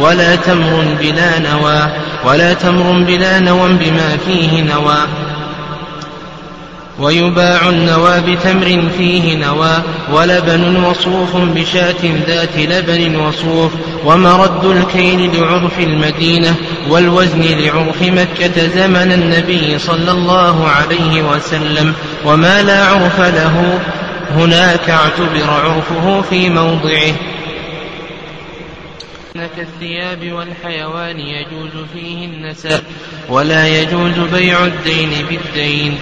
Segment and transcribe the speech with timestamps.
[0.00, 1.88] ولا تمر بلا نوى
[2.24, 4.96] ولا تمر بلا نوى بما فيه نوى.
[6.98, 9.82] ويباع النوى بتمر فيه نوى
[10.12, 13.72] ولبن وصوف بشاة ذات لبن وصوف.
[14.04, 16.54] ومرد الكيل لعرف المدينة
[16.88, 21.94] والوزن لعرف مكة زمن النبي صلى الله عليه وسلم.
[22.24, 23.78] وما لا عرف له
[24.36, 27.12] هناك اعتبر عرفه في موضعه.
[29.46, 32.80] كالثياب والحيوان يجوز فيه النسب
[33.28, 35.98] ولا يجوز بيع الدين بالدين.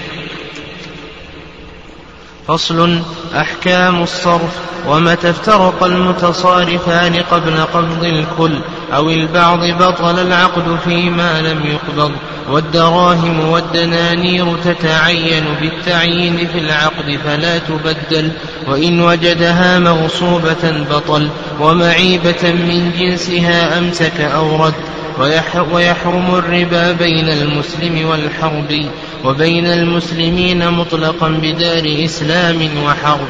[2.49, 3.01] فصل
[3.37, 8.59] أحكام الصرف ومتى افترق المتصارفان قبل قبض الكل
[8.95, 12.13] أو البعض بطل العقد فيما لم يقبض
[12.51, 18.33] والدراهم والدنانير تتعين بالتعيين في العقد فلا تبدل
[18.69, 21.29] وإن وجدها مغصوبة بطل
[21.61, 24.75] ومعيبة من جنسها أمسك أو رد
[25.19, 28.91] ويحرم الربا بين المسلم والحربي
[29.25, 33.29] وبين المسلمين مطلقا بدار إسلام وحرب.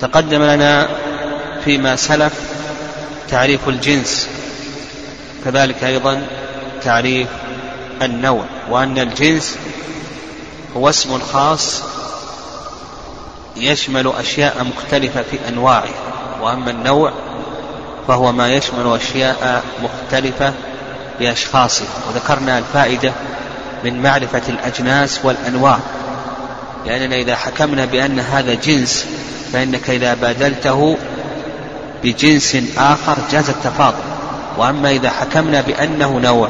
[0.00, 0.88] تقدم لنا
[1.64, 2.32] فيما سلف
[3.28, 4.28] تعريف الجنس
[5.44, 6.22] كذلك أيضا
[6.82, 7.28] تعريف
[8.02, 9.58] النوع وأن الجنس
[10.76, 11.82] هو اسم خاص
[13.56, 15.88] يشمل أشياء مختلفة في أنواعه
[16.42, 17.12] وأما النوع
[18.08, 20.52] فهو ما يشمل أشياء مختلفة
[21.20, 23.12] بأشخاصها وذكرنا الفائدة
[23.84, 25.78] من معرفة الأجناس والأنواع.
[26.86, 29.06] لأننا إذا حكمنا بأن هذا جنس
[29.52, 30.96] فإنك إذا بادلته
[32.02, 34.04] بجنس آخر جاز التفاضل.
[34.58, 36.48] وأما إذا حكمنا بأنه نوع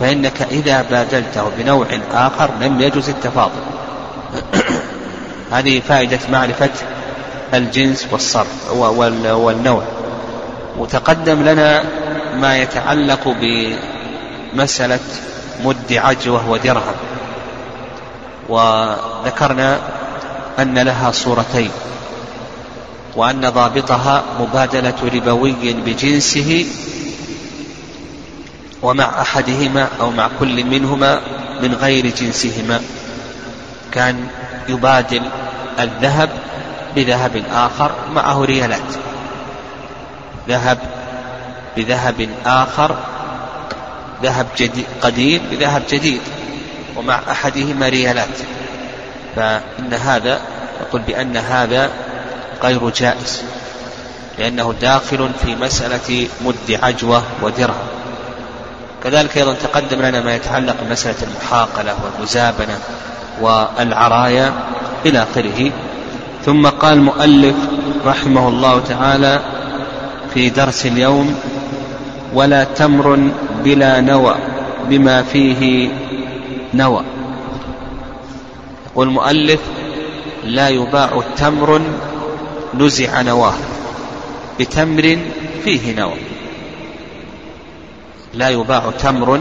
[0.00, 3.62] فإنك إذا بادلته بنوع آخر لم يجوز التفاضل.
[5.52, 6.70] هذه فائدة معرفة
[7.54, 9.82] الجنس والصرف والنوع.
[10.78, 11.84] وتقدم لنا
[12.36, 13.36] ما يتعلق
[14.54, 15.00] بمسألة
[15.64, 16.94] مد عجوة ودرهم
[18.48, 19.78] وذكرنا
[20.58, 21.70] أن لها صورتين
[23.16, 26.66] وأن ضابطها مبادلة ربوي بجنسه
[28.82, 31.20] ومع أحدهما أو مع كل منهما
[31.62, 32.80] من غير جنسهما.
[33.92, 34.26] كان
[34.68, 35.22] يبادل
[35.80, 36.30] الذهب
[36.96, 38.90] بذهب آخر معه ريالات.
[40.48, 40.78] ذهب
[41.76, 42.96] بذهب آخر
[44.22, 46.20] ذهب جديد قديم بذهب جديد
[46.96, 48.38] ومع أحدهما ريالات.
[49.36, 50.40] فإن هذا
[50.80, 51.90] يقول بأن هذا
[52.62, 53.42] غير جائز
[54.38, 57.86] لأنه داخل في مسألة مد عجوة ودرهم
[59.04, 62.78] كذلك أيضا تقدم لنا ما يتعلق بمسألة المحاقلة والمزابنة
[63.40, 64.52] والعرايا
[65.06, 65.72] إلى آخره.
[66.44, 67.54] ثم قال المؤلف
[68.06, 69.40] رحمه الله تعالى
[70.34, 71.34] في درس اليوم
[72.34, 73.30] ولا تمر
[73.64, 74.34] بلا نوى
[74.88, 75.88] بما فيه
[76.74, 77.04] نوى.
[78.94, 79.60] والمؤلف
[80.44, 81.80] لا يباع تمر
[82.74, 83.54] نزع نواه
[84.60, 85.18] بتمر
[85.64, 86.18] فيه نوى.
[88.34, 89.40] لا يباع تمر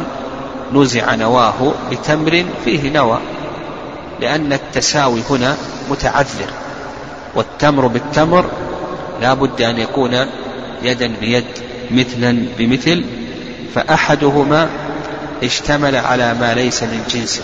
[0.74, 3.20] نزع نواه بتمر فيه نوى
[4.22, 5.58] لأن التساوي هنا
[5.90, 6.50] متعذر
[7.36, 8.46] والتمر بالتمر
[9.22, 10.25] لا بد أن يكون
[10.83, 11.45] يدا بيد
[11.91, 13.05] مثلا بمثل
[13.75, 14.69] فأحدهما
[15.44, 17.41] اشتمل على ما ليس من جنسه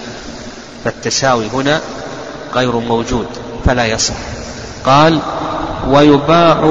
[0.83, 1.81] فالتساوي هنا
[2.55, 3.27] غير موجود
[3.65, 4.15] فلا يصح.
[4.85, 5.19] قال
[5.87, 6.63] ويباع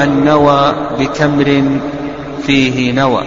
[0.00, 1.78] النوى بتمر
[2.46, 3.26] فيه نوى.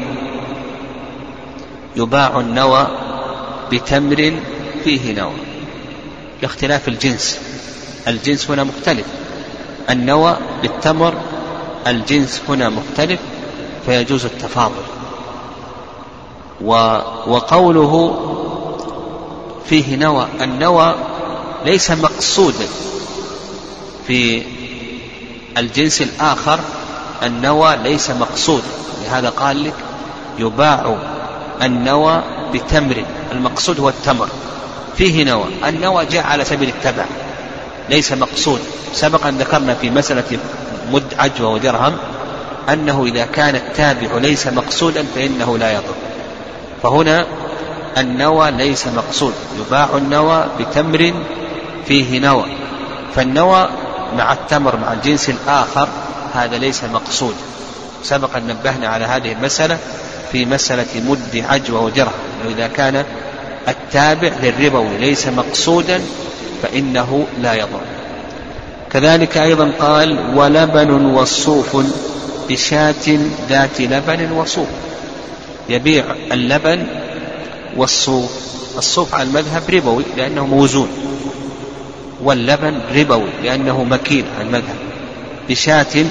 [1.95, 2.87] يباع النوى
[3.71, 4.33] بتمر
[4.83, 5.33] فيه نوى.
[6.41, 7.39] لاختلاف الجنس
[8.07, 9.05] الجنس هنا مختلف.
[9.89, 11.13] النوى بالتمر
[11.87, 13.19] الجنس هنا مختلف
[13.85, 14.83] فيجوز التفاضل.
[17.27, 18.19] وقوله
[19.65, 20.95] فيه نوى النوى
[21.65, 22.67] ليس مقصودا
[24.07, 24.43] في
[25.57, 26.59] الجنس الآخر
[27.23, 28.63] النوى ليس مقصود.
[29.03, 29.75] لهذا قال لك
[30.39, 30.95] يباع
[31.61, 32.23] النوى
[32.53, 34.29] بتمر المقصود هو التمر.
[34.97, 37.05] فيه نوى النوى جاء على سبيل التبع
[37.89, 38.59] ليس مقصود.
[38.93, 40.39] سبق أن ذكرنا في مسألة
[40.91, 41.97] مد عجوة ودرهم
[42.69, 45.95] أنه إذا كان التابع ليس مقصودا فإنه لا يضر.
[46.83, 47.25] فهنا
[47.97, 49.33] النوى ليس مقصود.
[49.59, 51.13] يباع النوى بتمر
[51.85, 52.45] فيه نوى.
[53.15, 53.69] فالنوى
[54.17, 55.87] مع التمر مع الجنس الآخر
[56.33, 57.35] هذا ليس مقصود.
[58.03, 59.77] سبق أن نبهنا على هذه المسألة
[60.31, 62.11] في مسألة مد عجوة ودرهم.
[62.49, 63.05] إذا كان
[63.67, 66.01] التابع للربوي ليس مقصودا
[66.63, 67.81] فإنه لا يضر.
[68.91, 71.77] كذلك أيضا قال ولبن وصوف
[72.49, 73.19] بشاة
[73.49, 74.67] ذات لبن وصوف.
[75.69, 76.87] يبيع اللبن
[77.77, 78.31] والصوف.
[78.77, 80.87] الصوف على المذهب ربوي لأنه موزون.
[82.23, 84.75] واللبن ربوي لأنه مكين على المذهب.
[85.49, 86.05] بشاة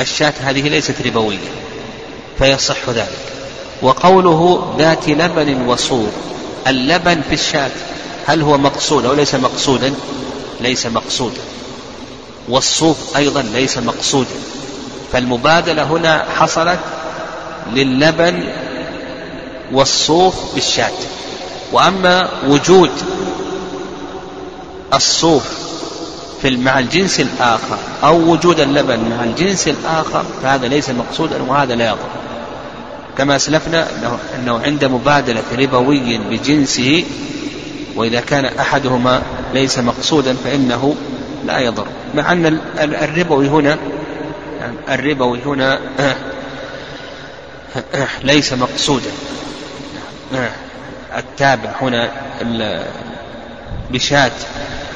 [0.00, 1.38] الشاة هذه ليست ربوية
[2.38, 3.18] فيصح ذلك.
[3.82, 6.10] وقوله ذات لبن وصوف
[6.66, 7.70] اللبن في الشاة
[8.26, 9.94] هل هو مقصود أو ليس مقصودا؟
[10.60, 11.40] ليس مقصودا
[12.48, 14.34] والصوف أيضا ليس مقصودا
[15.12, 16.78] فالمبادلة هنا حصلت
[17.72, 18.44] للبن
[19.72, 20.92] والصوف بالشاة.
[21.72, 22.90] وأما وجود
[24.94, 25.42] الصوف
[26.42, 31.86] في مع الجنس الآخر أو وجود اللبن مع الجنس الآخر فهذا ليس مقصودا وهذا لا
[31.86, 32.08] يضر.
[33.18, 33.88] كما أسلفنا
[34.38, 37.04] أنه, عند مبادلة ربوي بجنسه
[37.96, 39.22] وإذا كان أحدهما
[39.54, 40.94] ليس مقصودا فإنه
[41.46, 41.86] لا يضر.
[42.14, 43.78] مع أن الربوي هنا
[44.88, 45.78] الربوي هنا
[48.24, 49.10] ليس مقصودا.
[51.16, 52.10] التابع هنا
[53.90, 54.32] بشاة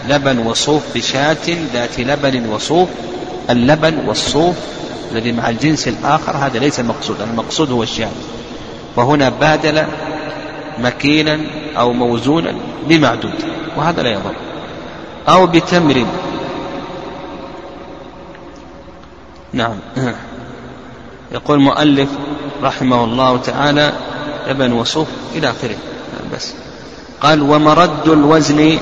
[0.09, 1.37] لبن وصوف بشاة
[1.73, 2.89] ذات لبن وصوف.
[3.51, 4.57] اللبن والصوف
[5.13, 8.11] الذي مع الجنس الآخر هذا ليس المقصود المقصود هو الشاة
[8.97, 9.87] وهنا بادل
[10.79, 11.41] مكينا
[11.77, 12.55] أو موزونا
[12.89, 13.35] بمعدود
[13.77, 14.35] وهذا لا يضر.
[15.29, 16.07] أو بتمر.
[19.53, 19.77] نعم.
[21.33, 22.09] يقول المؤلف
[22.63, 23.93] رحمه الله تعالى
[24.49, 25.77] لبن وصوف إلى آخره.
[26.35, 26.55] بس.
[27.21, 28.79] قال ومرد الوزن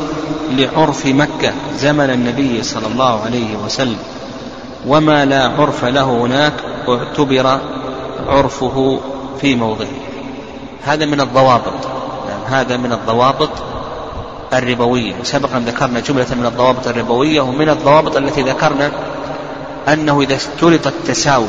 [0.51, 3.99] لعرف مكة زمن النبي صلى الله عليه وسلم
[4.87, 6.53] وما لا عرف له هناك
[6.89, 7.61] اعتبر
[8.29, 9.01] عرفه
[9.41, 10.14] في موضعه.
[10.85, 11.75] هذا من الضوابط.
[12.29, 13.51] يعني هذا من الضوابط
[14.53, 15.15] الربوية.
[15.23, 18.91] سبقا ذكرنا جملة من الضوابط الربوية ومن الضوابط التي ذكرنا
[19.89, 21.49] أنه إذا اشترط التساوي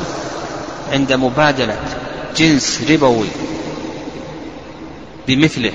[0.92, 1.76] عند مبادلة
[2.38, 3.28] جنس ربوي
[5.28, 5.72] بمثله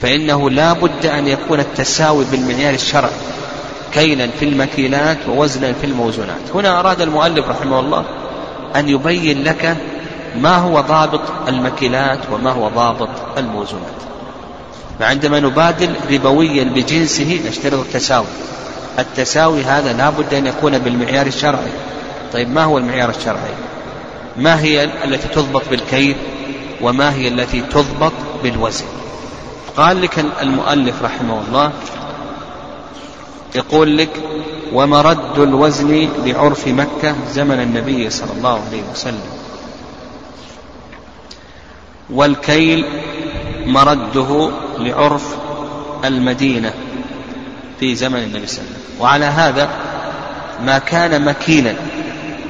[0.00, 3.10] فإنه لا بد أن يكون التساوي بالمعيار الشرعي
[3.94, 6.40] كيلا في المكيلات ووزنا في الموزونات.
[6.54, 8.04] هنا أراد المؤلف رحمه الله
[8.76, 9.76] أن يبين لك
[10.36, 13.08] ما هو ضابط المكيلات وما هو ضابط
[13.38, 13.98] الموزونات.
[14.98, 18.26] فعندما نبادل ربويا بجنسه نشترط التساوي.
[18.98, 21.72] التساوي هذا لا بد أن يكون بالمعيار الشرعي.
[22.32, 23.54] طيب ما هو المعيار الشرعي؟
[24.36, 26.16] ما هي التي تضبط بالكيل
[26.80, 28.84] وما هي التي تضبط بالوزن؟
[29.76, 31.72] قال لك المؤلف رحمه الله
[33.54, 34.10] يقول لك
[34.72, 39.47] ومرد الوزن لعرف مكة زمن النبي صلى الله عليه وسلم.
[42.10, 42.84] والكيل
[43.66, 45.36] مرده لعرف
[46.04, 46.72] المدينة
[47.80, 49.00] في زمن النبي صلى الله عليه وسلم.
[49.00, 49.68] وعلى هذا
[50.64, 51.74] ما كان مكيلا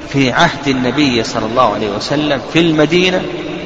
[0.09, 3.23] في عهد النبي صلى الله عليه وسلم في المدينة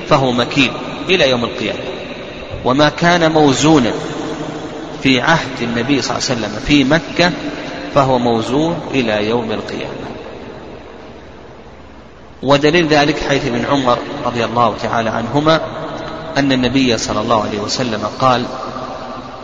[0.09, 0.73] فهو مكين
[1.09, 1.81] إلى يوم القيامة.
[2.65, 3.93] وما كان موزونا
[5.03, 7.33] في عهد النبي صلى الله عليه وسلم في مكة
[7.95, 10.03] فهو موزون إلى يوم القيامة.
[12.43, 15.61] ودليل ذلك حيث ابن عمر رضي الله تعالى عنهما
[16.39, 18.45] أن النبي صلى الله عليه وسلم قال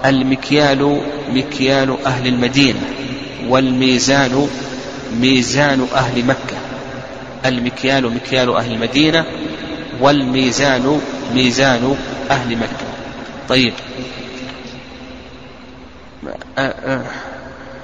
[0.05, 1.00] المكيال
[1.32, 2.81] مكيال أهل المدينة
[3.49, 4.49] والميزان
[5.20, 6.56] ميزان أهل مكة.
[7.46, 9.25] المكيال مكيال أهل المدينة
[10.00, 11.00] والميزان
[11.35, 11.97] ميزان
[12.30, 12.87] أهل مكة.
[13.49, 13.73] طيب.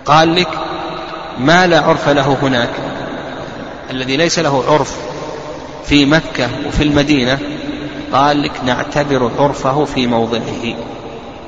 [0.05, 0.49] قال لك
[1.39, 2.71] ما لا عرف له هناك؟
[3.91, 4.97] الذي ليس له عرف
[5.87, 7.39] في مكة وفي المدينة
[8.15, 10.77] قال لك نعتبر عرفه في موضعه.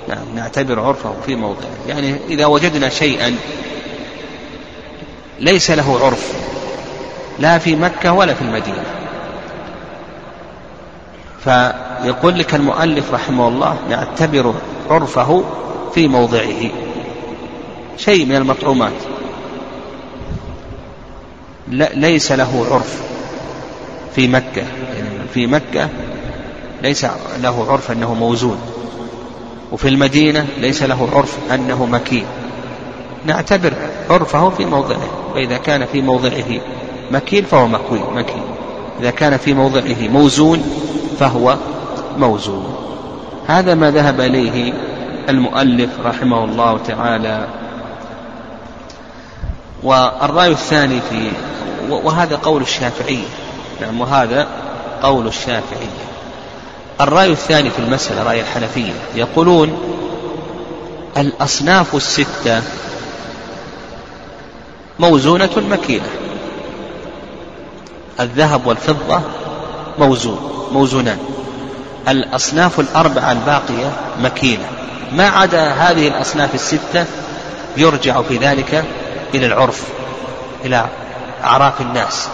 [0.08, 1.70] نعم نعتبر عرفه في موضعه.
[1.88, 3.36] يعني إذا وجدنا شيئا
[5.40, 6.32] ليس له عرف
[7.38, 8.84] لا في مكة ولا في المدينة.
[11.44, 14.54] فيقول لك المؤلف رحمه الله نعتبر
[14.90, 15.44] عرفه
[15.94, 16.70] في موضعه.
[17.96, 18.92] شيء من المطعومات.
[21.94, 23.02] ليس له عرف
[24.14, 24.62] في مكة.
[24.96, 25.88] يعني في مكة
[26.82, 27.06] ليس
[27.40, 28.58] له عرف أنه موزون.
[29.72, 32.26] وفي المدينة ليس له عرف أنه مكين.
[33.24, 33.72] نعتبر
[34.10, 36.60] عرفه في موضعه وإذا كان في موضعه
[37.10, 38.42] مكين فهو مكوي مكين.
[39.00, 40.62] إذا كان في موضعه موزون
[41.20, 41.56] فهو
[42.18, 42.74] موزون.
[43.46, 44.72] هذا ما ذهب إليه
[45.28, 47.46] المؤلف رحمه الله تعالى.
[49.82, 51.30] والرأي الثاني في
[51.90, 53.28] وهذا قول الشافعية
[53.80, 54.48] نعم وهذا
[55.02, 56.06] قول الشافعية
[57.00, 59.78] الرأي الثاني في المسألة رأي الحنفية يقولون
[61.16, 62.62] الأصناف الستة
[64.98, 66.08] موزونة مكينة.
[68.20, 69.20] الذهب والفضة
[69.98, 71.18] موزون موزونان.
[72.08, 74.68] الأصناف الأربعة الباقية مكينة.
[75.12, 77.04] ما عدا هذه الأصناف الستة
[77.76, 78.84] يرجع في ذلك
[79.34, 79.82] إلى العرف
[80.64, 80.86] إلى
[81.44, 82.28] أعراف الناس.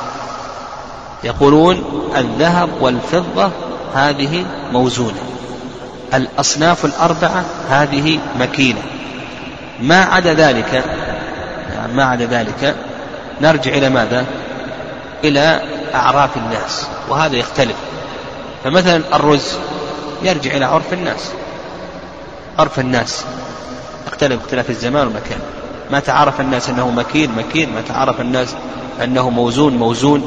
[1.25, 1.85] يقولون
[2.17, 3.51] الذهب والفضة
[3.95, 5.23] هذه موزونة.
[6.15, 8.83] الأصناف الأربعة هذه مكينة.
[9.81, 10.85] ما عدا ذلك
[11.75, 12.77] يعني ما عدا ذلك
[13.41, 14.27] نرجع إلى ماذا؟
[15.25, 15.61] إلى
[15.95, 17.77] أعراف الناس وهذا يختلف.
[18.65, 19.53] فمثلا الرز
[20.23, 21.31] يرجع إلى عرف الناس.
[22.59, 23.25] عرف الناس
[24.07, 25.41] اختلف اختلاف الزمان والمكان.
[25.91, 27.73] ما تعرف الناس أنه مكين مكين.
[27.73, 28.55] ما تعرف الناس
[29.05, 30.27] أنه موزون موزون.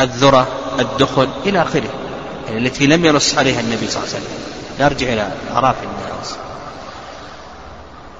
[0.00, 0.46] الذرة
[0.80, 1.88] الدخن إلى آخره
[2.48, 4.38] يعني التي لم ينص عليها النبي صلى الله عليه وسلم.
[4.80, 6.36] نرجع إلى أعراف الناس.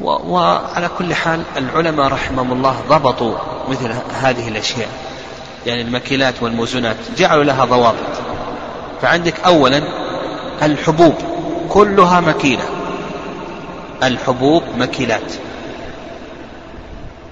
[0.00, 4.88] وعلى كل حال العلماء رحمهم الله ضبطوا مثل هذه الأشياء.
[5.66, 7.96] يعني المكيلات والموزونات جعلوا لها ضوابط.
[9.02, 9.82] فعندك أولا
[10.62, 11.14] الحبوب
[11.68, 12.64] كلها مكيلة
[14.02, 15.32] الحبوب مكيلات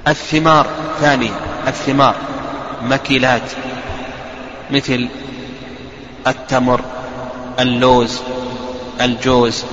[0.08, 0.66] الثمار
[1.00, 1.32] ثانيا
[1.68, 2.14] الثمار
[2.82, 3.42] مكيلات
[4.74, 5.08] مثل
[6.26, 6.80] التمر
[7.60, 8.20] اللوز
[9.00, 9.64] الجوز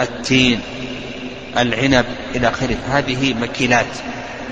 [0.00, 0.60] التين
[1.58, 2.76] العنب إلى آخره.
[2.90, 3.86] هذه مكيلات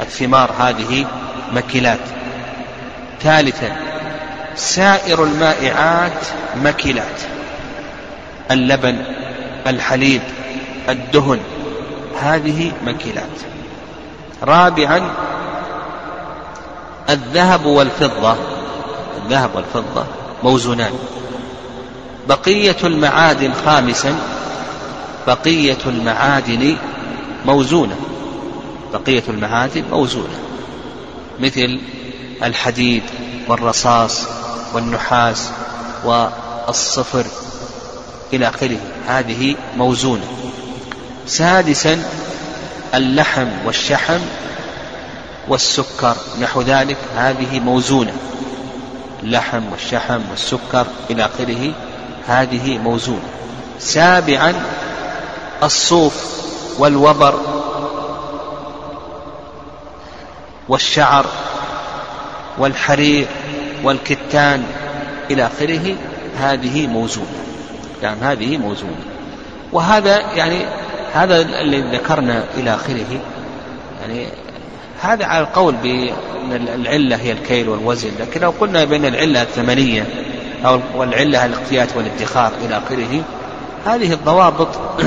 [0.00, 1.06] الثمار هذه
[1.52, 1.98] مكيلات.
[3.20, 3.76] ثالثا
[4.54, 6.26] سائر المائعات
[6.64, 7.20] مكيلات.
[8.50, 8.96] اللبن
[9.66, 10.22] الحليب
[10.88, 11.40] الدهن
[12.20, 13.36] هذه مكيلات.
[14.42, 15.10] رابعا
[17.10, 18.36] الذهب والفضة.
[19.24, 20.04] الذهب والفضة
[20.42, 20.92] موزونان.
[22.28, 24.18] بقية المعادن خامسا
[25.26, 26.76] بقية المعادن
[27.46, 27.96] موزونة.
[28.92, 30.38] بقية المعادن موزونة.
[31.40, 31.80] مثل
[32.42, 33.02] الحديد
[33.48, 34.26] والرصاص
[34.74, 35.50] والنحاس
[36.04, 37.26] والصفر
[38.32, 38.78] إلى آخره.
[39.06, 40.24] هذه موزونة.
[41.26, 42.02] سادسا
[42.94, 44.20] اللحم والشحم
[45.48, 46.16] والسكر.
[46.40, 48.12] نحو ذلك هذه موزونة.
[49.24, 51.72] اللحم والشحم والسكر إلى آخره.
[52.26, 53.28] هذه موزونة
[53.78, 54.54] سابعا
[55.62, 56.44] الصوف
[56.78, 57.34] والوبر
[60.68, 61.26] والشعر
[62.58, 63.26] والحرير
[63.84, 64.64] والكتان
[65.30, 65.96] إلى آخره.
[66.38, 67.26] هذه موزونة
[68.02, 69.04] يعني هذه موزونة
[69.72, 70.66] وهذا يعني
[71.14, 73.20] هذا الذي ذكرنا إلى آخره.
[74.02, 74.28] يعني
[75.04, 76.12] هذا على القول بأن
[76.52, 80.06] العلة هي الكيل والوزن لكن لو قلنا بأن العلة الثمنية
[80.64, 83.22] أو والعلة الاقتيات والادخار إلى آخره
[83.86, 84.68] هذه الضوابط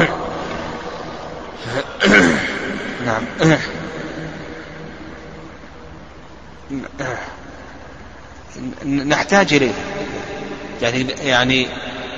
[3.06, 3.24] نعم.
[9.10, 9.74] نحتاج إليه.
[10.82, 11.68] يعني يعني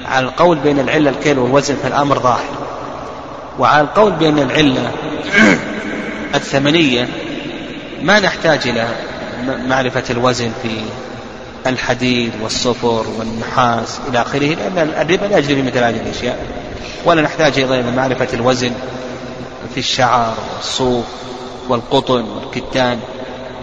[0.05, 2.67] على القول بين العلة الكيل والوزن فالأمر ظاهر.
[3.59, 4.91] وعلى القول بين العلة
[6.35, 7.07] الثمنية
[8.01, 8.87] ما نحتاج إلى
[9.67, 10.69] معرفة الوزن في
[11.67, 16.45] الحديد والصفر والنحاس إلى آخره لأن الربا لا يجري مثل هذه الأشياء.
[17.05, 18.71] ولا نحتاج أيضا إلى معرفة الوزن
[19.73, 21.05] في الشعر والصوف
[21.69, 22.99] والقطن والكتان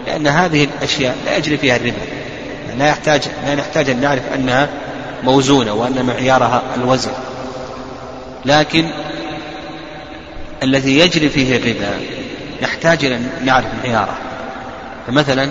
[0.07, 2.01] لأن هذه الأشياء لا يجري فيها الربا.
[2.77, 4.69] لا يحتاج لا نحتاج أن نعرف أنها
[5.23, 7.11] موزونة وأن معيارها الوزن.
[8.45, 8.85] لكن
[10.63, 11.99] الذي يجري فيه الربا
[12.61, 14.17] نحتاج إلى أن نعرف معياره.
[15.07, 15.49] فمثلا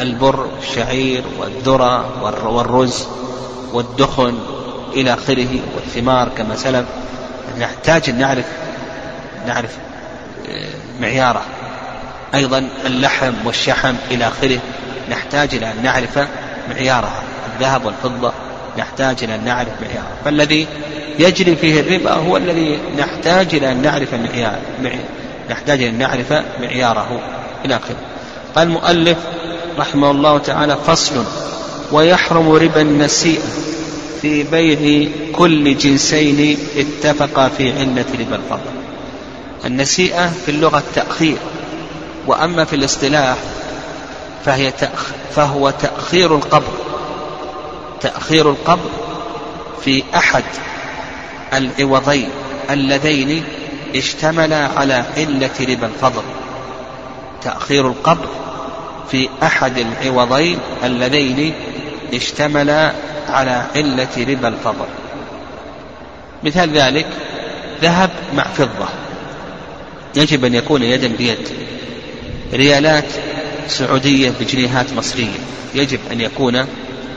[0.00, 3.06] البر والشعير والذرة والرز
[3.72, 4.38] والدخن
[4.92, 6.84] إلى آخره والثمار كما سلف.
[7.58, 8.44] نحتاج أن نعرف
[9.46, 9.76] نعرف
[10.48, 11.42] آه، معياره.
[12.34, 14.58] أيضا اللحم والشحم إلى آخره.
[15.10, 16.18] نحتاج إلى أن نعرف
[16.70, 17.22] معيارها
[17.54, 18.32] الذهب والفضة
[18.78, 20.16] نحتاج إلى أن نعرف معياره.
[20.24, 20.66] فالذي
[21.18, 24.58] يجري فيه الربا هو الذي نحتاج إلى أن نعرف معيار
[25.50, 27.20] نحتاج إلى أن نعرف معياره
[27.64, 28.13] إلى آخره.
[28.56, 29.18] قال المؤلف
[29.78, 31.24] رحمه الله تعالى فصل
[31.92, 33.42] ويحرم ربا النسيئة
[34.22, 38.70] في بيع كل جنسين اتفقا في علة ربا الفضل
[39.64, 41.36] النسيئة في اللغة التأخير
[42.26, 43.36] وأما في الاصطلاح
[44.44, 45.06] فهي تأخ
[45.36, 46.72] فهو تأخير القبض
[48.00, 48.90] تأخير القبض
[49.84, 50.44] في أحد
[51.54, 52.28] العوضين
[52.70, 53.44] اللذين
[53.96, 56.22] اشتملا على علة ربا الفضل.
[57.42, 58.28] تأخير القبض
[59.10, 61.54] في أحد العوضين اللذين
[62.14, 62.92] اشتملا
[63.28, 64.86] على علة ربا الفضل
[66.44, 67.06] مثال ذلك
[67.82, 68.88] ذهب مع فضة.
[70.16, 71.48] يجب أن يكون يدا بيد.
[72.52, 73.04] ريالات
[73.68, 75.38] سعودية بجنيهات مصرية.
[75.74, 76.66] يجب أن يكون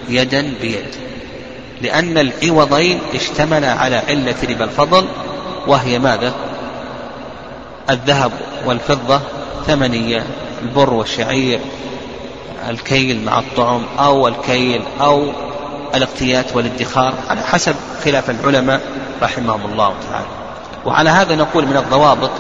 [0.10, 0.86] يدا بيد.
[1.82, 5.08] لأن العوضين اشتملا على علة ربا الفضل
[5.68, 6.34] وهي ماذا؟
[7.90, 8.32] الذهب
[8.66, 9.22] والفضة
[9.68, 10.24] ثمنية
[10.62, 11.60] البر والشعير
[12.70, 15.24] الكيل مع الطعم أو الكيل أو
[15.96, 18.82] الاقتيات والادخار على حسب خلاف العلماء
[19.22, 20.28] رحمهم الله تعالى.
[20.86, 22.32] وعلى هذا نقول من الضوابط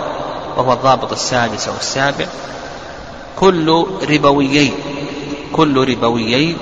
[0.58, 2.26] وهو الضابط السادس أو السابع
[3.36, 4.74] كل ربويين
[5.54, 6.58] كل ربويين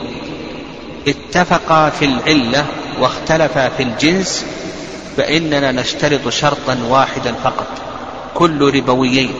[1.07, 2.65] اتفقا في العلة
[2.99, 4.45] واختلفا في الجنس
[5.17, 7.67] فإننا نشترط شرطا واحدا فقط
[8.33, 9.33] كل ربويين.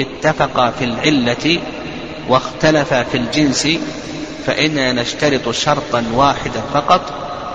[0.00, 1.60] اتفقا في العلة
[2.28, 3.68] واختلفا في الجنس
[4.46, 7.00] فإننا نشترط شرطا واحدا فقط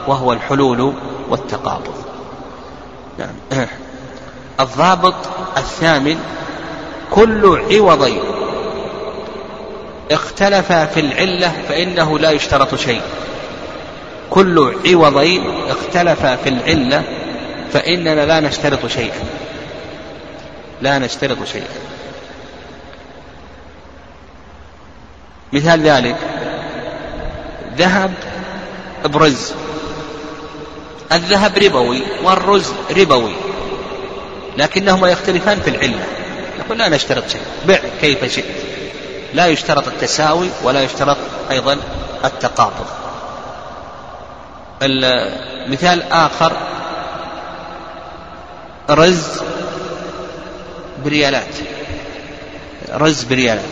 [0.08, 0.94] وهو الحلول
[1.30, 1.96] والتقابض.
[3.20, 3.36] نعم.
[4.60, 5.16] الضابط
[5.58, 6.20] الثامن
[7.12, 8.22] كل عوضين
[10.12, 13.02] اختلفا في العلة فإنه لا يشترط شيء.
[14.30, 17.04] كل عوضين اختلفا في العلة
[17.74, 19.24] فإننا لا نشترط شيئا.
[20.82, 21.68] لا نشترط شيئا.
[25.53, 26.17] مثال ذلك.
[27.77, 28.13] ذهب
[29.05, 29.51] برز.
[31.12, 33.36] الذهب ربوي والرز ربوي.
[34.57, 36.05] لكنهما يختلفان في العلة.
[36.60, 37.41] نقول لا نشترط شيء.
[37.67, 38.55] بع كيف شئت.
[39.33, 41.17] لا يشترط التساوي ولا يشترط
[41.51, 41.77] أيضا
[42.25, 42.86] التقابض
[45.67, 46.53] مثال آخر.
[48.89, 49.41] رز
[51.05, 51.55] بريالات.
[52.93, 53.63] رز بريالات.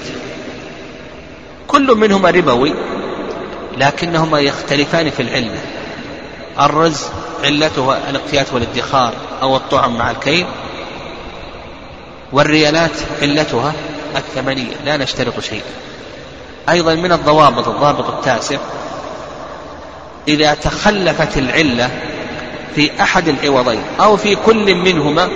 [1.71, 2.73] كل منهما ربوي
[3.77, 5.61] لكنهما يختلفان في العلة.
[6.59, 7.05] الرز
[7.43, 10.45] علته الاقتيات والادخار أو الطعم مع الكيل
[12.31, 13.73] والريالات علتها
[14.15, 15.71] الثمنية لا نشترط شيئا
[16.69, 18.57] أيضا من الضوابط الضابط التاسع
[20.27, 21.89] إذا تخلفت العلة
[22.75, 25.29] في أحد العوضين أو في كل منهما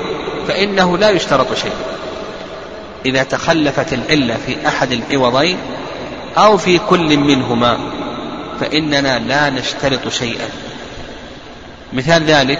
[0.47, 1.73] فإنه لا يشترط شيء.
[3.05, 5.57] إذا تخلفت العلة في أحد العوضين
[6.37, 7.77] أو في كل منهما
[8.59, 10.49] فإننا لا نشترط شيئا.
[11.93, 12.59] مثال ذلك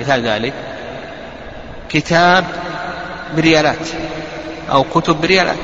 [0.00, 0.52] مثال ذلك
[1.88, 2.44] كتاب
[3.36, 3.88] بريالات
[4.70, 5.58] أو كتب بريالات.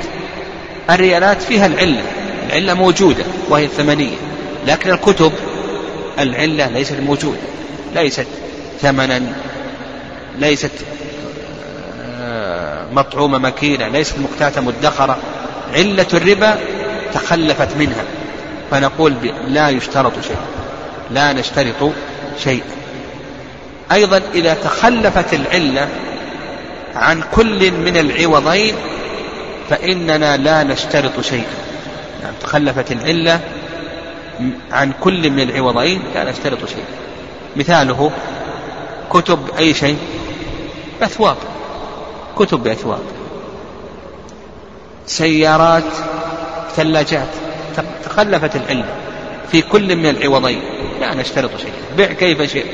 [0.91, 2.03] الريالات فيها العلة
[2.47, 4.17] العلة موجودة وهي الثمنية
[4.67, 5.33] لكن الكتب
[6.19, 7.39] العلة ليست موجودة
[7.95, 8.27] ليست
[8.81, 9.23] ثمنا
[10.39, 10.71] ليست
[12.21, 15.19] آه، مطعومة مكينة ليست مقتاتة مدخرة.
[15.75, 16.59] علة الربا
[17.15, 18.05] تخلفت منها.
[18.71, 19.15] فنقول
[19.47, 20.37] لا يشترط شيء.
[21.11, 21.93] لا نشترط
[22.39, 22.63] شيء.
[23.93, 25.89] أيضا إذا تخلفت العلة
[26.95, 28.75] عن كل من العوضين
[29.71, 31.47] فإننا لا نشترط شيئا
[32.23, 33.41] يعني تخلفت العلة
[34.73, 36.87] عن كل من العوضين لا نشترط شيئا
[37.57, 38.11] مثاله
[39.11, 39.99] كتب أي شيء؟
[41.03, 41.37] أثواب
[42.39, 43.01] كتب بأثواب
[45.07, 45.83] سيارات
[46.77, 47.29] ثلاجات.
[48.05, 48.95] تخلفت العلة
[49.53, 50.61] في كل من العوضين.
[51.01, 52.67] لا نشترط شيئا بع كيف شئت.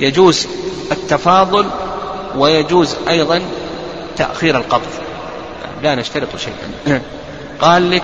[0.00, 0.46] يجوز
[0.92, 1.66] التفاضل
[2.36, 3.42] ويجوز أيضا
[4.16, 4.90] تأخير القبض.
[5.82, 7.00] لا نشترط شيئا
[7.62, 8.02] قال لك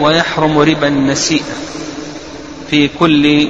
[0.00, 1.54] ويحرم ربا النسيئة
[2.70, 3.48] في كل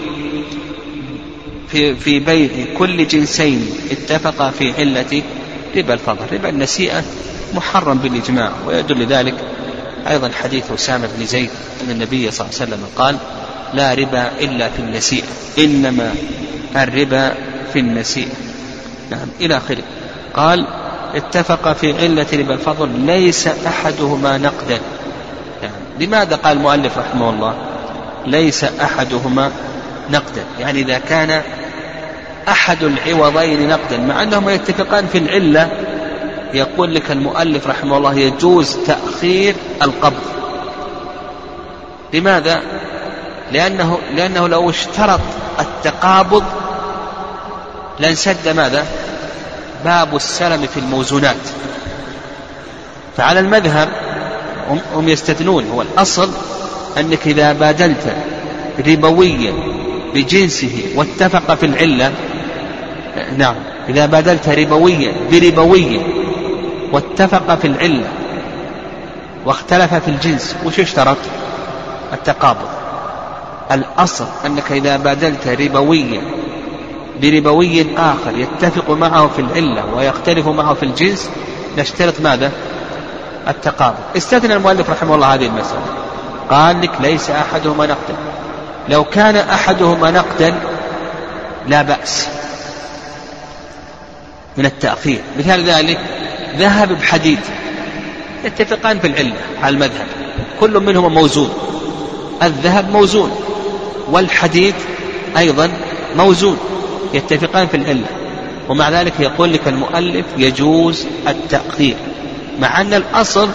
[1.69, 3.71] في في بيع كل جنسين.
[3.91, 5.23] اتفقا في علة
[5.77, 7.03] ربا الفضل ربا النسيئة
[7.55, 9.35] محرم بالإجماع ويدل ذلك
[10.09, 11.51] أيضا حديث أسامة بن زيد
[11.85, 13.17] أن النبي صلى الله عليه وسلم قال
[13.75, 15.25] لا ربا إلا في النسيئة
[15.59, 16.15] إنما
[16.77, 17.35] الربا
[17.73, 18.33] في النسيئة.
[19.11, 19.83] نعم إلى آخره.
[20.35, 20.67] قال
[21.15, 24.81] اتفق في علة ربا الفضل ليس أحدهما نقدا.
[25.63, 27.55] يعني لماذا قال المؤلف رحمه الله
[28.27, 29.51] ليس أحدهما
[30.11, 31.43] نقدا؟ يعني إذا كان
[32.49, 35.71] أحد العوضين نقدا مع أنهما يتفقان في العلة
[36.55, 40.23] يقول لك المؤلف رحمه الله يجوز تأخير القبض
[42.13, 42.63] لماذا؟
[43.53, 45.21] لأنه لأنه لو اشترط
[45.61, 46.45] التقابض
[47.99, 48.87] لانسد ماذا؟
[49.85, 51.37] باب السلم في الموزونات
[53.17, 53.89] فعلى المذهب
[54.95, 56.31] هم يستثنون هو الأصل
[56.99, 58.17] أنك إذا بادلت
[58.87, 59.53] ربويا
[60.15, 62.13] بجنسه واتفق في العلة.
[63.37, 63.55] نعم.
[63.89, 66.01] إذا بادلت ربويا بربوي
[66.93, 68.09] واتفق في العلة
[69.47, 71.17] واختلف في الجنس وش يشترط
[72.13, 72.69] التقابض.
[73.73, 76.23] الأصل أنك إذا بادلت ربويا
[77.23, 81.31] بربوي آخر يتفق معه في العلة ويختلف معه في الجنس
[81.79, 82.53] نشترط ماذا؟
[83.49, 83.97] التقابض.
[84.17, 85.83] استثنى المؤلف رحمه الله هذه المسألة.
[86.51, 88.15] قال لك ليس أحدهما نقدا.
[88.91, 90.55] لو كان أحدهما نقدا
[91.69, 92.29] لا بأس
[94.57, 95.21] من التأخير.
[95.39, 95.99] مثال ذلك
[96.59, 97.39] ذهب بحديد
[98.45, 100.07] يتفقان في العلة على المذهب
[100.61, 101.51] كل منهما موزون
[102.43, 103.31] الذهب موزون
[104.11, 104.75] والحديد
[105.37, 105.71] أيضا
[106.17, 106.59] موزون
[107.15, 108.07] يتفقان في العلة
[108.69, 111.97] ومع ذلك يقول لك المؤلف يجوز التأخير
[112.61, 113.49] مع أن الأصل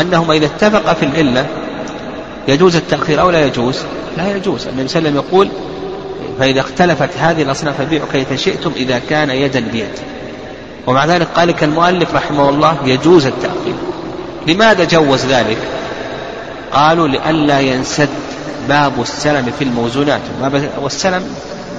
[0.00, 1.46] أنهما إذا اتفقا في العلة
[2.48, 3.78] يجوز التأخير أو لا يجوز؟
[4.16, 4.66] لا يجوز.
[4.66, 5.48] النبي صلى الله عليه وسلم يقول
[6.38, 9.90] فإذا اختلفت هذه الأصناف فبيعوا كيف شئتم إذا كان يدا بيد.
[10.86, 13.74] ومع ذلك قال لك المؤلف رحمه الله يجوز التأخير.
[14.46, 15.58] لماذا جوز ذلك؟
[16.72, 18.08] قالوا لئلا ينسد
[18.68, 20.20] باب السلم في الموزونات.
[20.82, 21.34] والسلم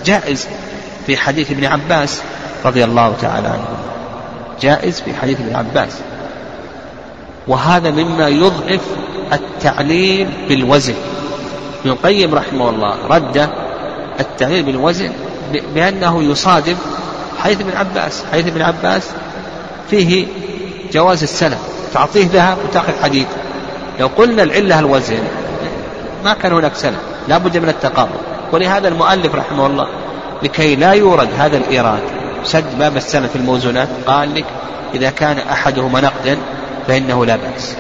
[0.06, 0.48] جائز
[1.08, 2.22] في حديث ابن عباس
[2.66, 3.68] رضي الله تعالى عنه.
[4.62, 5.92] جائز في حديث ابن عباس.
[7.48, 8.82] وهذا مما يضعف
[9.34, 10.94] التعليل بالوزن.
[11.82, 13.50] ابن القيم رحمه الله رد
[14.20, 15.12] التعليل بالوزن
[15.74, 16.76] بأنه يصادم
[17.40, 19.10] حديث ابن عباس حديث ابن عباس
[19.90, 20.28] فيه
[20.94, 21.58] جواز السلم
[21.94, 23.28] تعطيه ذهب وتأخذ حديد.
[24.00, 25.20] لو قلنا العلة الوزن
[26.24, 28.20] ما كان هناك سلم لا بد من التقابل
[28.52, 29.88] ولهذا المؤلف رحمه الله
[30.44, 32.00] لكي لا يورد هذا الإيراد
[32.44, 34.46] سد باب السلم في الموزونات قال لك
[34.94, 36.38] إذا كان أحدهما نقدا
[36.88, 37.76] فإنه لا بأس.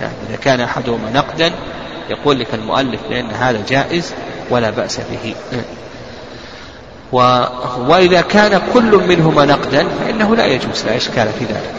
[0.00, 1.52] يعني إذا كان أحدهما نقدا
[2.10, 4.14] يقول لك المؤلف بأن هذا جائز
[4.50, 5.34] ولا بأس به.
[7.12, 7.18] و...
[7.88, 11.74] وإذا كان كل منهما نقدا فإنه لا يجوز لا إشكال في ذلك.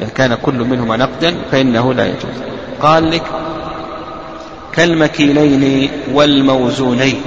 [0.00, 2.36] إذا كان كل منهما نقدا فإنه لا يجوز.
[2.82, 3.22] قال لك
[4.72, 7.22] كالمكيلين والموزونين.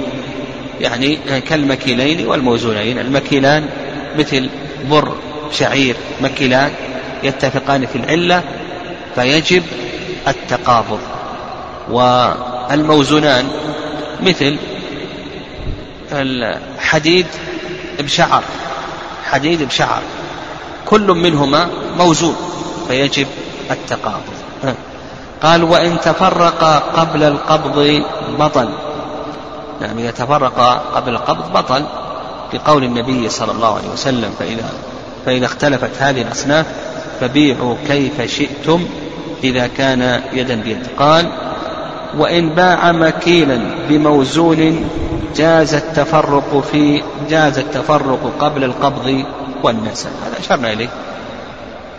[0.80, 2.98] يعني كالمكيلين والموزونين.
[2.98, 3.68] المكيلان
[4.18, 4.48] مثل
[4.90, 5.14] بر
[5.52, 6.70] شعير مكيلان.
[7.22, 8.42] يتفقان في العلة
[9.14, 9.62] فيجب
[10.28, 10.98] التقابض.
[11.90, 13.48] والموزونان
[14.22, 14.56] مثل
[16.12, 17.26] الحديد
[17.98, 18.42] بشعر
[19.24, 20.02] حديد بشعر.
[20.86, 22.36] كل منهما موزون
[22.88, 23.26] فيجب
[23.70, 24.36] التقابض.
[25.42, 26.64] قال وإن تفرق
[26.96, 28.02] قبل القبض
[28.38, 28.68] بطل.
[29.80, 30.58] نعم إذا تفرق
[30.94, 31.84] قبل القبض بطل.
[32.54, 34.70] لقول النبي صلى الله عليه وسلم فإذا
[35.26, 36.66] فإذا اختلفت هذه الأصناف
[37.20, 38.84] فبيعوا كيف شئتم
[39.44, 41.26] إذا كان يدا بيد قال
[42.18, 44.88] وإن باع مكيلا بموزون
[45.36, 49.24] جاز التفرق في جاز التفرق قبل القبض
[49.62, 50.08] والنسب.
[50.26, 50.88] هذا أشرنا إليه.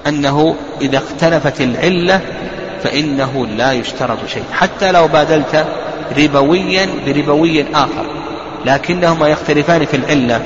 [0.08, 2.21] أنه إذا اختلفت العلة
[2.84, 4.43] فإنه لا يشترط شيء.
[4.53, 5.65] حتى لو بادلت
[6.17, 8.06] ربويا بربوي آخر.
[8.65, 10.41] لكنهما يختلفان في العلة.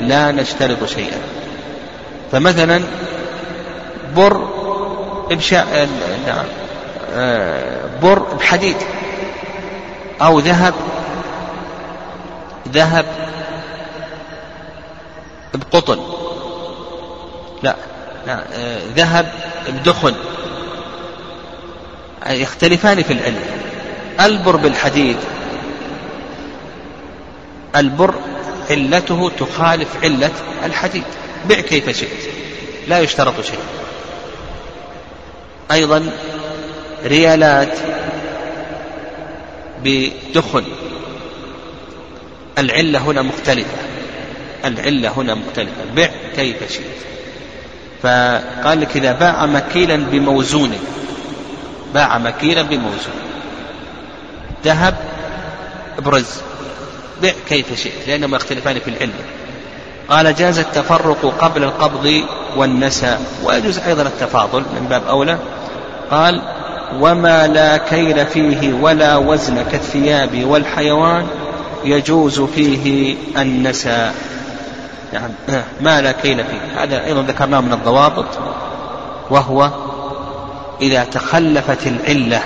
[0.00, 1.18] لا نشترط شيئا.
[2.32, 2.80] فمثلا
[4.16, 4.36] بر
[5.30, 5.88] بشاء
[6.26, 6.46] نعم.
[8.02, 8.76] بر بحديد.
[10.22, 10.74] أو ذهب
[12.68, 13.06] ذهب
[15.54, 15.98] بقطن.
[17.62, 17.76] لا,
[18.26, 18.44] لا
[18.96, 19.32] ذهب
[19.68, 20.14] بدخن.
[22.26, 23.44] يختلفان في العلم.
[24.20, 25.16] البر بالحديد.
[27.76, 28.14] البر
[28.70, 30.30] علته تخالف علة
[30.64, 31.04] الحديد.
[31.48, 32.30] بع كيف شئت.
[32.88, 33.58] لا يشترط شيء.
[35.70, 36.10] أيضا
[37.04, 37.78] ريالات
[39.84, 40.64] بدخن.
[42.58, 43.78] العلة هنا مختلفة.
[44.64, 45.84] العلة هنا مختلفة.
[45.96, 46.84] بع كيف شئت.
[48.02, 50.78] فقال لك إذا باع مكيلا بموزون.
[51.94, 53.14] باع مكيلا بموزون.
[54.64, 54.96] ذهب
[55.98, 56.40] برز.
[57.22, 58.08] بع كيف شئت.
[58.08, 59.43] لأنهما يختلفان في العلة.
[60.08, 62.22] قال جاز التفرق قبل القبض
[62.56, 65.38] والنسى ويجوز أيضا التفاضل من باب أولى.
[66.10, 66.42] قال
[67.00, 71.26] وما لا كيل فيه ولا وزن كالثياب والحيوان
[71.84, 74.10] يجوز فيه النسى.
[75.12, 75.30] نعم
[75.80, 76.82] ما لا كيل فيه.
[76.82, 78.26] هذا أيضا ذكرناه من الضوابط
[79.30, 79.70] وهو
[80.80, 82.42] إذا تخلفت العلة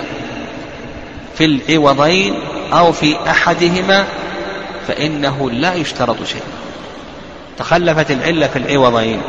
[1.35, 2.35] في العوضين
[2.73, 4.05] أو في أحدهما
[4.87, 6.41] فإنه لا يشترط شيء.
[7.59, 9.21] تخلفت العلة في العوضين.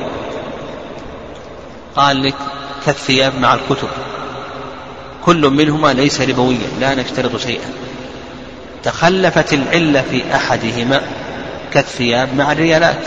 [1.97, 2.35] قال لك
[2.87, 3.89] كالثياب مع الكتب.
[5.25, 7.73] كل منهما ليس ربويا لا نشترط شيئا.
[8.83, 11.01] تخلفت العلة في أحدهما
[11.73, 13.05] كالثياب مع الريالات.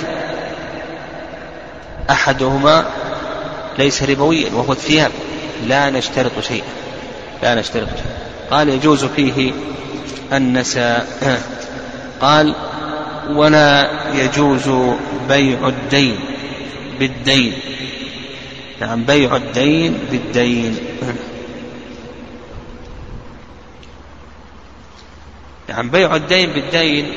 [2.09, 2.85] أحدهما
[3.79, 5.11] ليس ربويا وهو الثياب
[5.67, 6.67] لا نشترط شيئا.
[7.43, 8.17] لا نشترط شيئا.
[8.51, 9.51] قال يجوز فيه
[10.33, 11.07] النساء.
[12.21, 12.55] قال
[13.29, 14.95] ولا يجوز
[15.29, 16.15] بيع الدين
[16.99, 17.53] بالدين.
[18.81, 20.77] نعم بيع الدين بالدين.
[25.69, 27.13] نعم بيع الدين بالدين.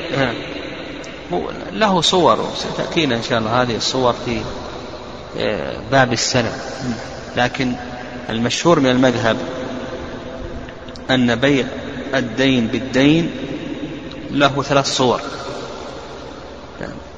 [1.73, 4.41] له صور ستأتينا إن شاء الله هذه الصور في
[5.39, 6.51] آه، باب السنة.
[7.37, 7.73] لكن
[8.29, 9.37] المشهور من المذهب
[11.09, 11.65] أن بيع
[12.13, 13.31] الدين بالدين
[14.31, 15.21] له ثلاث صور.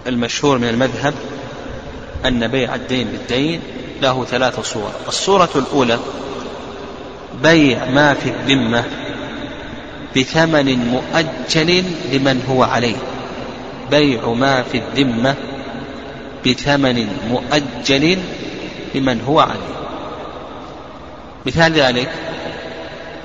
[0.09, 1.13] المشهور من المذهب
[2.25, 3.61] أن بيع الدين بالدين
[4.01, 4.91] له ثلاث صور.
[5.07, 5.99] الصورة الأولى
[7.43, 8.83] بيع ما في الذمة
[10.17, 12.95] بثمن مؤجل لمن هو عليه.
[13.91, 15.35] بيع ما في الذمة
[16.47, 18.19] بثمن مؤجل
[18.95, 19.79] لمن هو عليه.
[21.45, 22.09] مثال ذلك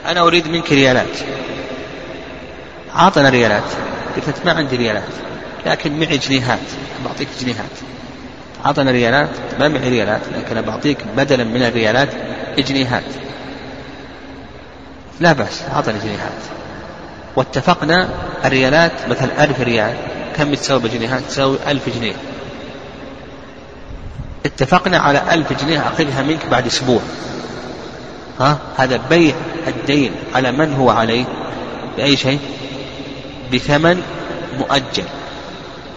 [0.07, 1.18] أنا أريد منك ريالات.
[2.94, 3.70] عاطنا ريالات.
[4.27, 5.03] قلت ما عندي ريالات.
[5.66, 6.59] لكن معي جنيهات
[7.05, 7.70] بعطيك جنيهات.
[8.64, 12.09] عطنا ريالات ما معي ريالات لكن بعطيك بدلا من الريالات
[12.59, 13.05] جنيهات.
[15.20, 16.42] لا بأس أعطني جنيهات.
[17.37, 18.09] واتفقنا
[18.44, 19.94] الريالات مثل ألف ريال.
[20.37, 22.14] كم تساوي بجنيهات؟ تساوي ألف جنيه.
[24.46, 27.00] اتفقنا على ألف جنيه أخذها منك بعد أسبوع.
[28.40, 29.35] ها؟ هذا بيع
[29.66, 31.24] الدين على من هو عليه؟
[31.96, 32.38] بأي شيء؟
[33.53, 34.03] بثمن
[34.59, 35.05] مؤجل.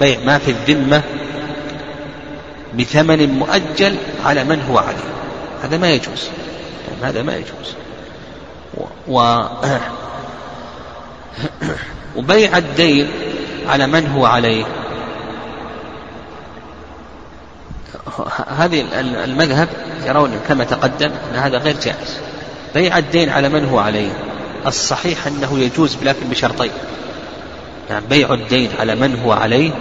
[0.01, 1.01] بيع ما في الذمة
[2.79, 5.13] بثمن مؤجل على من هو عليه.
[5.63, 6.29] هذا ما يجوز.
[7.03, 7.75] هذا ما يجوز.
[9.07, 9.38] و
[12.15, 13.12] وبيع الدين
[13.67, 14.65] على من هو عليه.
[18.57, 18.86] هذه
[19.23, 19.69] المذهب
[20.05, 22.17] يرون كما تقدم أن هذا غير جائز.
[22.73, 24.10] بيع الدين على من هو عليه.
[24.67, 26.71] الصحيح أنه يجوز لكن بشرطين.
[27.89, 29.71] يعني بيع الدين على من هو عليه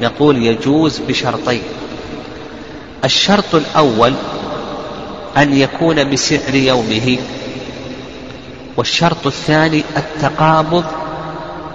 [0.00, 1.62] نقول يجوز بشرطين.
[3.04, 4.14] الشرط الأول
[5.36, 7.18] أن يكون بسعر يومه
[8.76, 10.84] والشرط الثاني التقابض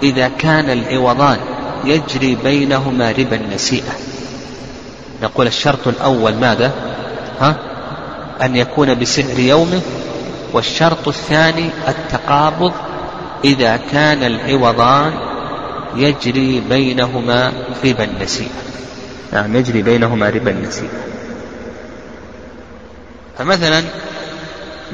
[0.02, 1.38] إذا كان العوضان
[1.84, 3.92] يجري بينهما ربا النسيئة
[5.22, 6.72] نقول الشرط الأول ماذا؟
[7.40, 7.56] ها؟
[8.42, 9.80] أن يكون بسعر يومه
[10.52, 12.72] والشرط الثاني التقابض
[13.44, 15.12] إذا كان العوضان
[15.96, 17.52] يجري بينهما
[17.84, 18.62] ربا النسيئة
[19.32, 20.90] نعم يجري بينهما ربا النسيئة
[23.38, 23.82] فمثلا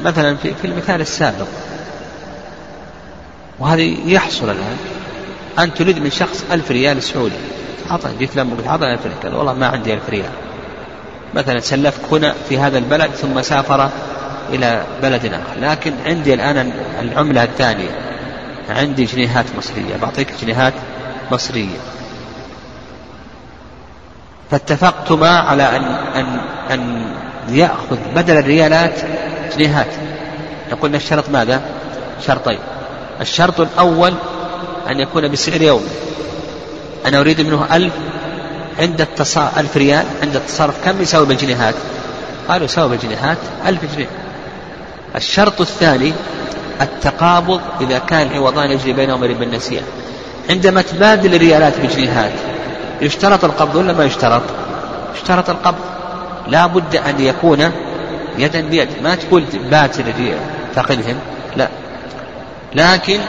[0.04, 1.46] مثلا في, في المثال السابق
[3.58, 4.76] وهذا يحصل الآن
[5.58, 7.34] أن تريد من شخص ألف ريال سعودي.
[7.90, 10.30] أعطني جيت لما قلت أعطني ألف ريال والله ما عندي ألف ريال.
[11.34, 13.90] مثلا سلفك هنا في هذا البلد ثم سافر
[14.52, 15.60] إلى بلد آخر.
[15.60, 17.90] لكن عندي الآن العملة الثانية.
[18.70, 19.96] عندي جنيهات مصرية.
[20.02, 20.74] بعطيك جنيهات
[21.30, 21.78] مصرية
[24.50, 27.12] فاتفقتما على أن أن أن
[27.48, 29.00] يأخذ بدل الريالات
[29.56, 29.87] جنيهات.
[30.72, 31.62] نقول نشترط ماذا؟
[32.26, 32.58] شرطين.
[33.20, 34.14] الشرط الأول
[34.90, 35.87] أن يكون بسعر يوم.
[37.06, 37.92] أنا أريد منه ألف
[38.78, 40.85] عند التصارف ألف ريال عند التصرف.
[40.85, 41.74] كم يساوي بالجنيهات؟
[42.48, 44.08] قالوا يساوي بالجنيهات ألف جنيه.
[45.16, 46.12] الشرط الثاني
[46.80, 49.44] التقابض إذا كان العوضان يجري بينهما ربا
[50.50, 52.33] عندما تبادل الريالات بجنيهات
[53.00, 54.42] يشترط القبض ولا ما يشترط؟
[55.14, 55.85] يشترط القبض.
[56.48, 57.70] لا بد أن يكون
[58.38, 60.05] يدا بيد ما تقول باتر
[60.76, 61.16] تقلهم
[61.57, 61.68] لا.
[62.74, 63.20] لكن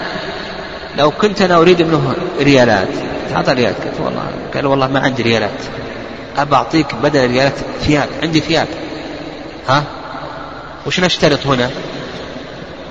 [0.97, 2.87] لو كنت أنا أريد منه ريالات
[3.29, 4.23] تعطى ريالات قلت والله
[4.53, 5.59] قال والله ما عندي ريالات.
[6.37, 8.67] أبى أعطيك بدل الريالات ثياب عندي ثياب
[9.69, 9.83] ها؟
[10.85, 11.69] وش نشترط هنا؟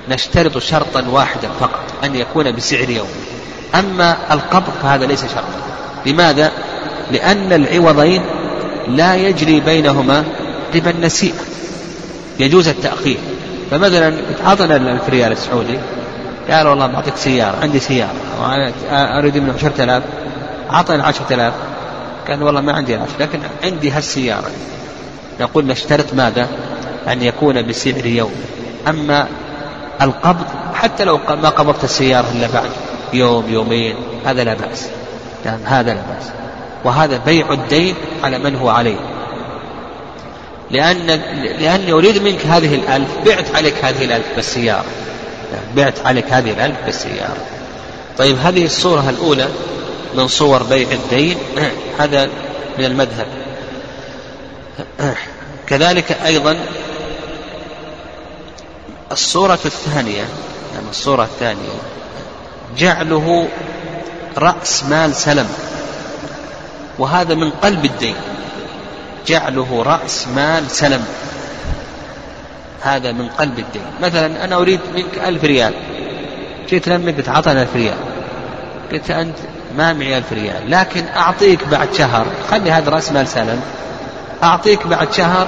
[0.09, 3.07] نشترط شرطا واحدا فقط أن يكون بسعر يوم
[3.75, 5.43] أما القبض فهذا ليس شرطا
[6.05, 6.51] لماذا؟
[7.11, 8.21] لأن العوضين
[8.87, 10.23] لا يجري بينهما
[10.75, 11.41] ربا النسيئة
[12.39, 13.17] يجوز التأخير.
[13.71, 14.13] فمثلا
[14.45, 15.79] أعطنا الألف ريال السعودي.
[16.49, 18.15] قال والله بعطيك سيارة عندي سيارة.
[18.91, 20.03] أريد منه عشرة آلاف.
[20.71, 21.53] أعطني عشرة آلاف.
[22.27, 24.49] قال والله ما عندي عشرة لكن عندي هالسيارة.
[25.41, 26.47] نقول نشترط ماذا؟
[27.07, 28.35] أن يكون بسعر يوم.
[28.87, 29.27] أما
[30.01, 32.69] القبض حتى لو ما قبضت السيارة إلا بعد.
[33.15, 33.95] يوم يومين
[34.25, 34.87] هذا لا بأس.
[35.45, 36.31] يعني هذا لا بأس.
[36.83, 38.99] وهذا بيع الدين على من هو عليه.
[40.71, 41.07] لأن
[41.59, 44.85] لأني أريد منك هذه الألف بعت عليك هذه الألف بالسيارة.
[45.75, 47.37] بعت عليك هذه الألف بالسيارة.
[48.17, 49.47] طيب هذه الصورة الأولى
[50.15, 51.37] من صور بيع الدين.
[51.99, 52.29] هذا
[52.77, 53.27] من المذهب.
[55.69, 56.57] كذلك أيضا
[59.11, 60.25] الصورة الثانية.
[60.73, 61.92] يعني الصورة الثانية.
[62.77, 63.47] جعله
[64.37, 65.47] رأس مال سلم.
[66.99, 68.15] وهذا من قلب الدين.
[69.27, 71.05] جعله رأس مال سلم.
[72.81, 73.85] هذا من قلب الدين.
[74.01, 75.73] مثلا أنا أريد منك ألف ريال.
[76.69, 77.97] جيت لمك قلت أعطنا ألف ريال.
[78.91, 79.35] قلت أنت
[79.77, 80.71] ما معي ألف ريال.
[80.71, 82.25] لكن أعطيك بعد شهر.
[82.51, 83.61] خلي هذا رأس مال سلم.
[84.43, 85.47] أعطيك بعد شهر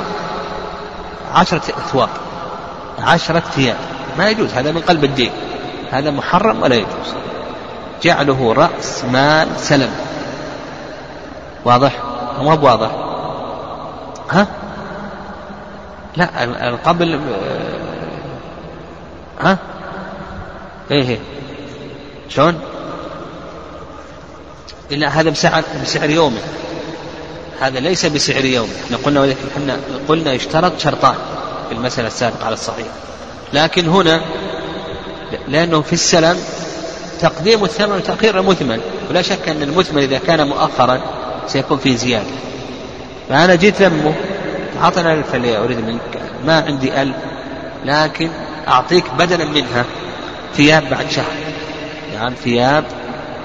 [1.33, 2.09] عشرة أثواب.
[2.99, 3.77] عشرة ثياب
[4.17, 4.53] ما يجوز.
[4.53, 5.31] هذا من قلب الدين.
[5.91, 7.09] هذا محرم ولا يجوز.
[8.03, 9.91] جعله رأس مال سلم.
[11.65, 11.91] واضح؟
[12.41, 12.91] ما بواضح.
[14.31, 14.47] ها؟
[16.17, 17.19] لا قبل
[19.41, 19.57] ها؟
[20.91, 21.19] إيه إيه.
[22.29, 22.59] شلون؟
[24.91, 26.39] إلا هذا بسعر بسعر يومه
[27.61, 31.15] هذا ليس بسعر يومه إحنا قلنا إحنا قلنا يشترط شرطان
[31.69, 32.87] في المسألة السابقة على الصحيح.
[33.53, 34.21] لكن هنا
[35.47, 36.37] لأنه في السلم
[37.21, 38.79] تقديم الثمن وتأخير المثمن.
[39.09, 41.01] ولا شك أن المثمن إذا كان مؤخرا
[41.47, 42.31] سيكون فيه زيادة.
[43.29, 44.13] فأنا جيت لمه
[44.81, 46.21] أعطنا ألف أريد منك.
[46.45, 47.15] ما عندي ألف
[47.85, 48.29] لكن
[48.67, 49.85] أعطيك بدلا منها
[50.57, 51.33] ثياب بعد شهر.
[52.13, 52.83] يعني ثياب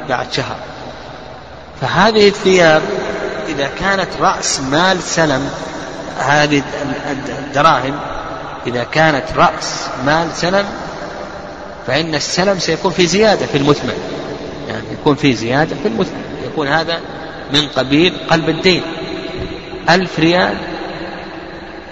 [0.08, 0.56] بعد شهر.
[1.80, 2.82] فهذه الثياب
[3.48, 5.50] إذا كانت رأس مال سلم
[6.18, 6.62] هذه
[7.38, 8.00] الدراهم
[8.66, 10.64] إذا كانت رأس مال سلم
[11.86, 13.98] فإن السلم سيكون في زيادة في المثمن.
[14.68, 16.22] يعني يكون في زيادة في المثمن.
[16.52, 17.00] يكون هذا
[17.52, 18.82] من قبيل قلب الدين.
[19.90, 20.54] ألف ريال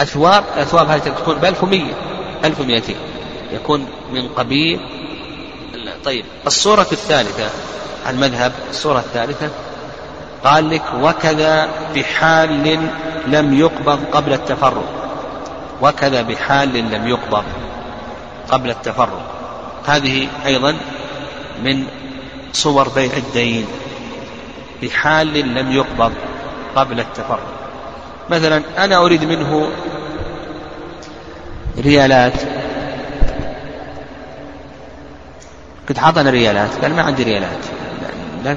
[0.00, 1.92] أثواب الأثواب هذه تكون بألف ومية
[2.44, 2.96] ألف ومئتين
[3.52, 4.80] يكون من قبيل
[6.04, 7.50] طيب الصورة الثالثة
[8.08, 9.48] المذهب الصورة الثالثة.
[10.44, 12.78] قال لك وكذا بحال
[13.26, 14.84] لم يقبض قبل التفرق.
[15.82, 17.44] وكذا بحال لم يقبض
[18.50, 19.37] قبل التفرق.
[19.88, 20.76] هذه أيضا
[21.64, 21.84] من
[22.52, 23.66] صور بيع الدين
[24.82, 26.12] بحال لم يقبض
[26.76, 27.46] قبل التفرق.
[28.30, 29.70] مثلا أنا أريد منه
[31.78, 32.32] ريالات.
[35.88, 36.70] قد حاطنا ريالات.
[36.82, 37.64] قال ما عندي ريالات.
[38.44, 38.56] لا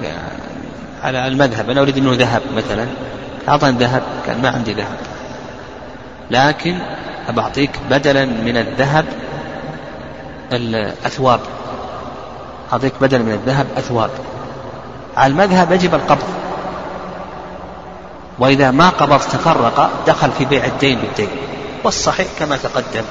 [1.04, 1.70] على المذهب.
[1.70, 2.88] أنا أريد منه ذهب مثلا.
[3.50, 4.04] أعطاني ذهب.
[4.28, 4.98] قال ما عندي ذهب.
[6.32, 6.80] لكن
[7.28, 9.06] أبعطيك بدلا من الذهب
[10.52, 11.40] الأثواب.
[12.74, 14.10] أعطيك بدلا من الذهب أثواب.
[15.18, 16.28] على المذهب يجب القبض.
[18.40, 21.30] وإذا ما قبض تفرق دخل في بيع الدين بالدين.
[21.84, 23.04] والصحيح كما تقدم.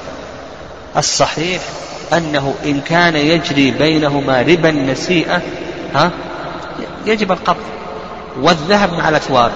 [0.97, 1.61] الصحيح
[2.13, 5.41] أنه إن كان يجري بينهما ربا نسيئة
[5.95, 6.11] ها
[7.05, 7.63] يجب القبض.
[8.41, 9.51] والذهب مع الأثواب.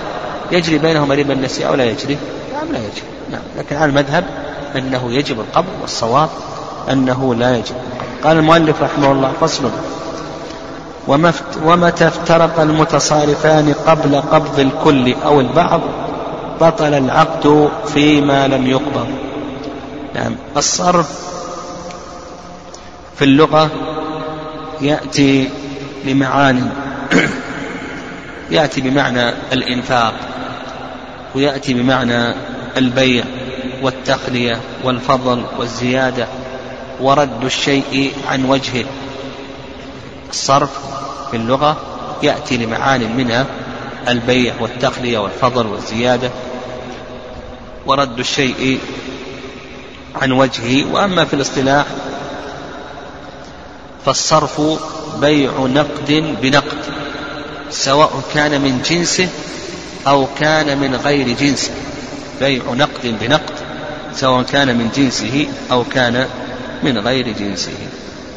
[0.52, 2.18] يجري بينهما ربا النسيئة ولا يجري؟
[2.54, 3.08] نعم لا يجري.
[3.32, 4.26] نعم لكن على المذهب
[4.76, 6.30] أنه يجب القبض والصواب.
[6.92, 7.76] أنه لا يجب.
[8.24, 9.72] قال المؤلف رحمه الله فصل.
[11.66, 15.82] ومتى افترق المتصارفان قبل قبض الكل أو البعض
[16.62, 19.08] بطل العقد فيما لم يقبض.
[20.16, 20.36] نعم.
[20.58, 21.10] الصرف
[23.16, 23.72] في اللغة
[24.82, 25.50] يأتي
[26.06, 26.70] لمعاني
[28.52, 30.14] يأتي بمعنى الإنفاق
[31.36, 32.36] ويأتي بمعنى
[32.78, 33.24] البيع
[33.82, 36.28] والتخلية والفضل والزيادة.
[37.00, 38.86] ورد الشيء عن وجهه.
[40.30, 40.70] الصرف
[41.32, 41.78] في اللغة
[42.24, 43.46] يأتي لمعان منها
[44.08, 46.32] البيع والتخلية والفضل والزيادة.
[47.86, 48.80] ورد الشيء
[50.22, 51.86] عن وجهه وأما في الاصطلاح
[54.06, 54.62] فالصرف
[55.20, 56.78] بيع نقد بنقد
[57.70, 59.30] سواء كان من جنسه
[60.08, 61.72] أو كان من غير جنسه.
[62.40, 63.54] بيع نقد بنقد
[64.14, 66.28] سواء كان من جنسه أو كان
[66.86, 67.78] من غير جنسه.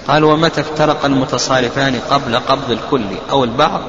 [0.09, 3.81] قال ومتى افترق المتصارفان قبل قبض الكل أو البعض؟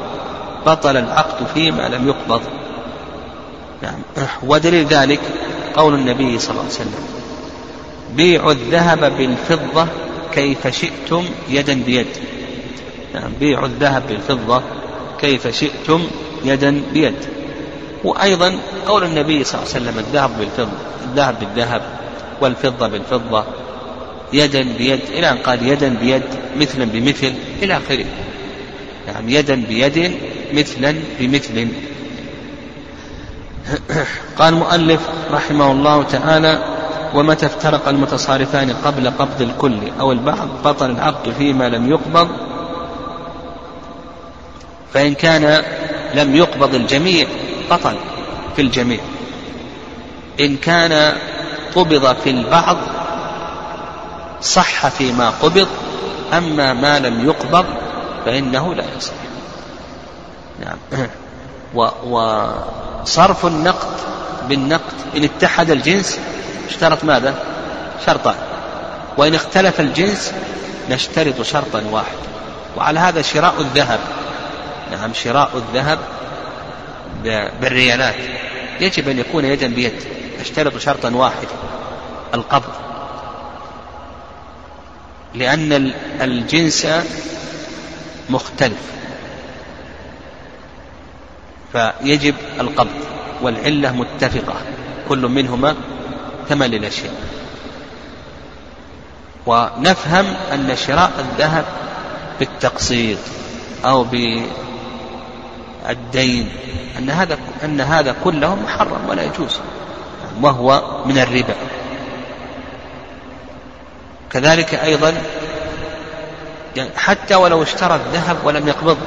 [0.66, 2.42] بطل العقد فيما لم يقبض.
[3.82, 4.00] نعم.
[4.44, 5.20] ودليل ذلك
[5.76, 7.04] قول النبي صلى الله عليه وسلم
[8.16, 9.88] بيعوا الذهب بالفضة
[10.34, 12.08] كيف شئتم يدا بيد.
[13.14, 13.32] نعم.
[13.40, 14.62] بيعوا الذهب بالفضة
[15.20, 16.08] كيف شئتم
[16.44, 17.16] يدا بيد.
[18.04, 21.82] وأيضا قول النبي صلى الله عليه وسلم الذهب بالفضة الذهب بالذهب
[22.42, 23.44] والفضة بالفضة.
[24.34, 26.24] يدا بيد إلى أن قال يدا بيد
[26.58, 28.06] مثلا بمثل إلى آخره.
[29.08, 30.14] نعم يدا بيد
[30.54, 31.68] مثلا بمثل.
[34.38, 35.02] قال المؤلف
[35.32, 36.64] رحمه الله تعالى
[37.16, 42.30] ومتى افترق المتصارفان قبل قبض الكل أو البعض بطل العقد فيما لم يقبض؟
[44.94, 45.64] فإن كان
[46.16, 47.28] لم يقبض الجميع
[47.72, 47.96] بطل
[48.56, 49.00] في الجميع.
[50.40, 51.18] إن كان
[51.76, 52.78] قبض في البعض
[54.42, 55.68] صح فيما قبض
[56.34, 57.66] أما ما لم يقبض
[58.26, 59.14] فإنه لا يصح.
[60.60, 61.10] نعم.
[62.04, 63.98] وصرف النقد
[64.50, 66.20] بالنقد إن اتحد الجنس
[66.70, 67.36] اشترط ماذا؟
[68.06, 68.36] شرطان.
[69.18, 70.34] وإن اختلف الجنس
[70.90, 72.30] نشترط شرطا واحدا.
[72.78, 74.00] وعلى هذا شراء الذهب.
[74.92, 76.00] نعم شراء الذهب
[77.62, 78.16] بالريالات.
[78.80, 80.04] يجب أن يكون يدا بيد.
[80.42, 81.56] اشترط شرطا واحدا.
[82.34, 82.74] القبض.
[85.36, 86.88] لأن الجنس
[88.30, 88.82] مختلف.
[91.72, 92.96] فيجب القبض
[93.42, 94.56] والعلة متفقة.
[95.10, 95.76] كل منهما
[96.50, 97.14] ثمن للأشياء
[99.46, 101.66] ونفهم أن شراء الذهب
[102.40, 103.18] بالتقسيط
[103.86, 104.04] أو
[105.84, 106.50] بالدين
[106.98, 109.60] أن هذا أن هذا كله محرم ولا يجوز
[110.42, 111.56] وهو من الربا.
[114.32, 115.14] كذلك أيضا
[116.76, 118.98] يعني حتى ولو اشترى الذهب ولم يقبضه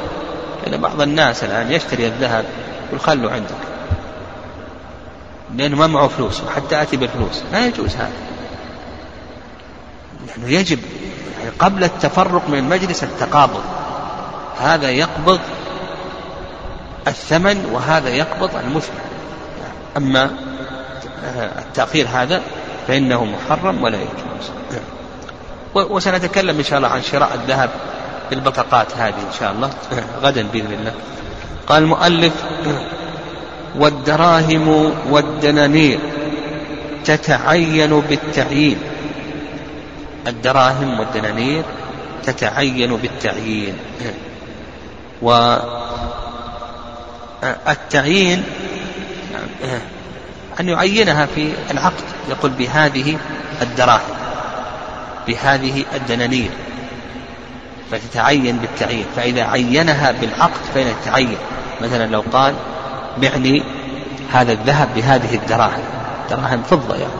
[0.66, 2.44] لأن بعض الناس الآن يشتري الذهب
[2.86, 3.54] يقول خلوا عندك.
[5.56, 7.42] لأنه ما معه فلوس وحتى آتي بالفلوس.
[7.52, 8.12] لا يجوز هذا.
[10.26, 10.78] لأنه يجب
[11.38, 13.62] يعني قبل التفرق من المجلس التقابض
[14.60, 15.40] هذا يقبض
[17.08, 19.00] الثمن وهذا يقبض المثمن
[19.96, 20.30] أما
[21.58, 22.42] التأخير هذا
[22.88, 24.50] فإنه محرم ولا يجوز.
[25.74, 27.70] وسنتكلم إن شاء الله عن شراء الذهب
[28.30, 29.70] بالبطاقات هذه إن شاء الله.
[30.24, 30.94] غدا بإذن الله.
[31.66, 32.32] قال المؤلف
[33.76, 35.98] والدراهم والدنانير
[37.04, 38.78] تتعين بالتعيين.
[40.26, 41.64] الدراهم والدنانير
[42.24, 43.74] تتعين بالتعيين.
[47.72, 48.44] والتعيين
[50.60, 52.04] أن يعينها في العقد.
[52.30, 53.18] يقول بهذه
[53.62, 54.21] الدراهم.
[55.26, 56.50] بهذه الدنانير
[57.90, 61.36] فتتعين بالتعيين فإذا عينها بالعقد فإنها تتعين
[61.80, 62.54] مثلا لو قال
[63.18, 63.62] بعني
[64.32, 65.82] هذا الذهب بهذه الدراهم.
[66.30, 67.12] دراهم فضة يعني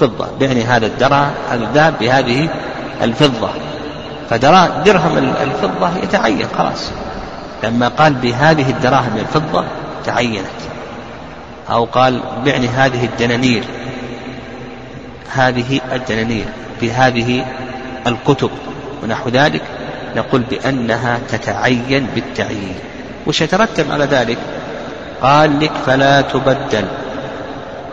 [0.00, 0.26] فضة.
[0.40, 2.48] بعني هذا الدرهم هذا الذهب بهذه
[3.02, 3.50] الفضة.
[4.30, 6.90] فدرهم الفضة يتعين خلاص.
[7.64, 9.64] لما قال بهذه الدراهم الفضة
[10.04, 10.46] تعينت.
[11.70, 13.64] أو قال بعني هذه الدنانير
[15.34, 16.46] هذه الدنانير.
[16.80, 17.46] بهذه
[18.06, 18.50] الكتب
[19.02, 19.62] ونحو ذلك
[20.16, 22.74] نقول بأنها تتعين بالتعيين.
[23.26, 24.38] وش يترتب على ذلك؟
[25.22, 26.84] قال لك فلا تبدل.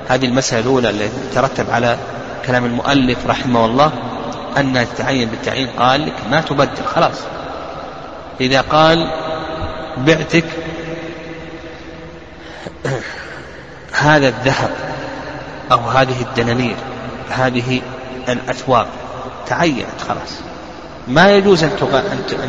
[0.09, 1.97] هذه المسألة الأولى التي ترتب على
[2.45, 3.91] كلام المؤلف رحمه الله
[4.57, 5.67] أنها تتعين بالتعيين.
[5.67, 7.19] قال لك ما تبدل خلاص.
[8.41, 9.11] إذا قال
[9.97, 10.45] بعتك
[13.93, 14.69] هذا الذهب
[15.71, 16.75] أو هذه الدنانير
[17.29, 17.81] هذه
[18.29, 18.87] الأثواب.
[19.47, 20.39] تعينت خلاص.
[21.07, 21.71] ما يجوز أن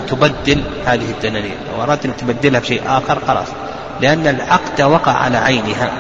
[0.08, 1.56] تبدل هذه الدنانير.
[1.76, 3.48] لو أردت أن تبدلها بشيء آخر خلاص.
[4.00, 5.92] لأن العقد وقع على عينها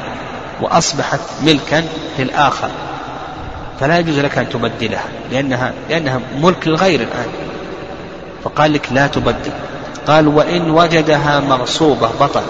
[0.60, 1.84] وأصبحت ملكا
[2.18, 2.68] للآخر.
[3.80, 7.26] فلا يجوز لك أن تبدلها لأنها لأنها ملك للغير الآن.
[8.44, 9.52] فقال لك لا تبدل.
[10.06, 12.42] قال وإن وجدها مغصوبة بطل.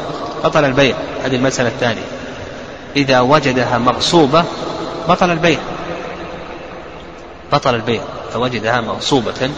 [0.44, 0.96] بطل البيع.
[1.24, 2.06] هذه المسألة الثانية.
[2.96, 4.44] إذا وجدها مغصوبة
[5.08, 5.58] بطل البيع.
[7.54, 8.00] بطل البيع
[8.32, 9.50] فوجدها مغصوبة.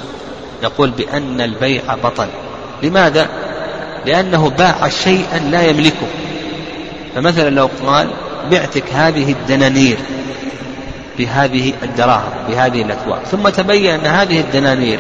[0.63, 2.29] نقول بأن البيع بطل.
[2.83, 3.29] لماذا؟
[4.07, 6.07] لأنه باع شيئا لا يملكه.
[7.15, 8.09] فمثلا لو قال
[8.51, 9.99] بعتك هذه الدنانير
[11.19, 14.99] بهذه الدراهم بهذه الأثواب ثم تبين أن هذه الدنانير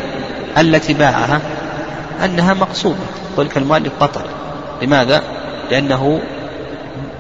[0.59, 1.40] التي باعها
[2.24, 4.24] أنها مقصودة ولك المؤلف بطل.
[4.82, 5.22] لماذا؟
[5.70, 6.20] لأنه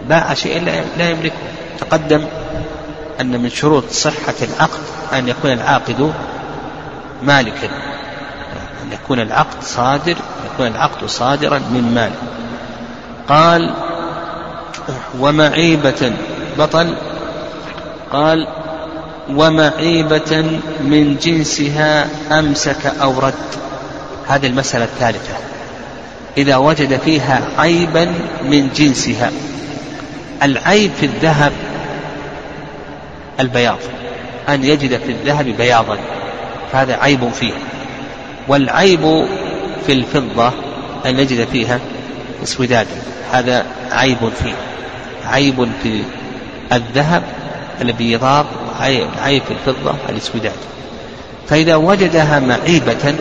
[0.08, 1.36] باع شيئا لا يملكه.
[1.78, 2.24] تقدم
[3.20, 4.80] أن من شروط صحة العقد
[5.12, 6.12] أن يكون العاقد
[7.22, 7.66] مالكا.
[8.82, 10.16] أن يكون العقد صادر
[10.54, 12.10] يكون العقد صادرا من مال.
[13.28, 13.74] قال
[15.18, 16.12] ومعيبة
[16.58, 16.96] بطل.
[18.12, 18.46] قال
[19.30, 22.08] ومعيبة من جنسها
[22.38, 23.34] أمسك أو رد.
[24.28, 25.34] هذه المسألة الثالثة.
[26.38, 28.04] إذا وجد فيها عيبا
[28.42, 29.30] من جنسها.
[30.42, 31.52] العيب في الذهب
[33.40, 33.78] البياض
[34.48, 35.98] أن يجد في الذهب بياضا
[36.72, 37.52] فهذا عيب فيه.
[38.48, 39.26] والعيب
[39.86, 40.52] في الفضة
[41.06, 41.80] أن يجد فيها
[42.42, 42.96] اسودادا
[43.32, 44.54] هذا عيب فيه.
[45.26, 46.02] عيب في
[46.72, 47.22] الذهب
[47.80, 48.46] البيضاء
[49.22, 50.52] عيب في الفضة الاسوداد.
[51.48, 53.14] فإذا وجدها معيبة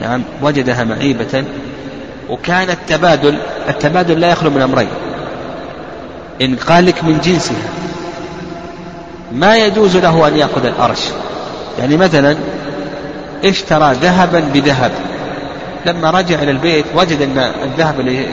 [0.00, 1.44] نعم وجدها معيبة
[2.30, 4.88] وكان التبادل التبادل لا يخلو من أمرين.
[6.42, 7.68] إن قال لك من جنسها
[9.34, 11.08] ما يجوز له أن يأخذ الأرش.
[11.78, 12.36] يعني مثلا
[13.44, 14.92] اشترى ذهبا بذهب.
[15.86, 18.26] لما رجع إلى البيت وجد أن الذهب اللي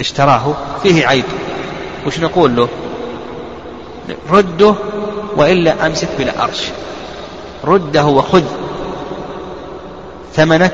[0.00, 1.24] اشتراه فيه عيب.
[2.06, 2.68] وش نقول له؟
[4.30, 4.74] رده
[5.36, 6.68] وإلا أمسك بلا أرش
[7.64, 8.42] رده وخذ
[10.34, 10.72] ثمنك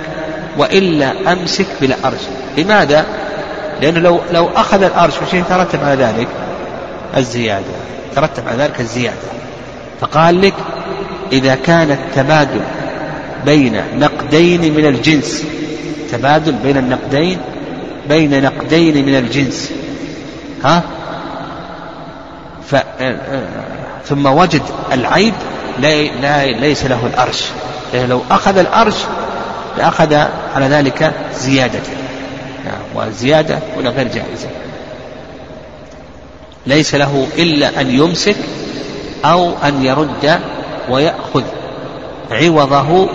[0.58, 2.20] وإلا أمسك بلا أرش
[2.58, 3.06] لماذا؟
[3.80, 6.28] لأنه لو لو أخذ الأرش وش يترتب على ذلك؟
[7.16, 7.74] الزيادة.
[8.16, 9.16] ترتب على ذلك الزيادة.
[10.00, 10.54] فقال لك
[11.32, 12.60] إذا كان التبادل
[13.46, 15.44] بين نقدين من الجنس
[16.12, 17.38] تبادل بين النقدين
[18.08, 19.72] بين نقدين من الجنس.
[20.64, 20.82] ها؟
[22.70, 22.76] ف
[24.06, 25.34] ثم وجد العيب
[25.78, 27.44] لا, لا ليس له الأرش.
[27.92, 28.96] لأنه لو أخذ الأرش
[29.78, 30.14] لأخذ
[30.54, 31.80] على ذلك زيادة.
[32.64, 34.48] نعم والزيادة هنا غير جائزة.
[36.66, 38.36] ليس له إلا أن يمسك
[39.24, 40.40] أو أن يرد
[40.90, 41.42] ويأخذ
[42.30, 43.08] عوضه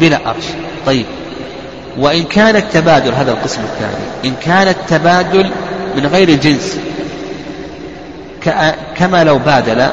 [0.00, 0.44] بلا أرش.
[0.86, 1.06] طيب.
[1.98, 5.50] وإن كان التبادل هذا القسم الثاني إن كان التبادل
[5.96, 6.78] من غير الجنس
[8.96, 9.86] كما لو بادل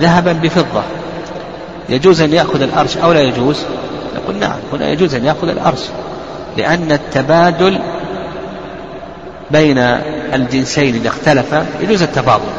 [0.00, 0.82] ذهبا بفضة
[1.88, 3.56] يجوز أن يأخذ الأرش أو لا يجوز؟
[4.16, 5.80] نقول نعم هنا يجوز أن يأخذ الأرش
[6.56, 7.78] لأن التبادل
[9.50, 9.78] بين
[10.34, 12.50] الجنسين إذا اختلفا يجوز التفاضل.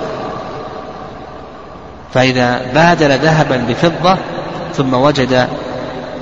[2.13, 4.17] فإذا بادل ذهبا بفضة
[4.73, 5.47] ثم وجد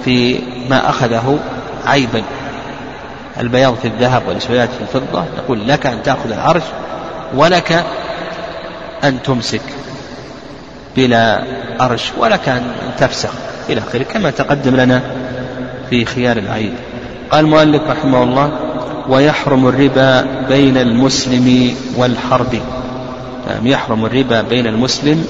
[0.05, 0.39] في
[0.69, 1.39] ما أخذه
[1.85, 2.23] عيبا.
[3.39, 6.63] البياض في الذهب والإسودات في الفضة نقول لك أن تأخذ العرش
[7.35, 7.85] ولك
[9.03, 9.61] أن تمسك
[10.95, 11.43] بلا
[11.81, 13.29] أرش ولك أن تفسخ
[13.69, 15.01] إلى آخره كما تقدم لنا
[15.89, 16.73] في خيار العيد.
[17.31, 18.51] قال المؤلف رحمه الله
[19.09, 22.61] ويحرم الربا بين المسلم والحرب.
[23.47, 25.25] نعم يحرم الربا بين المسلم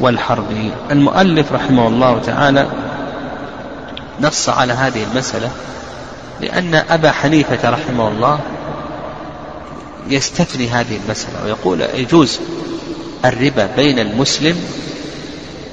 [0.00, 0.70] والحرب.
[0.90, 2.66] المؤلف رحمه الله تعالى
[4.20, 5.50] نص على هذه المسألة
[6.40, 8.38] لأن أبا حنيفة رحمه الله
[10.08, 12.40] يستثني هذه المسألة ويقول يجوز
[13.24, 14.56] الربا بين المسلم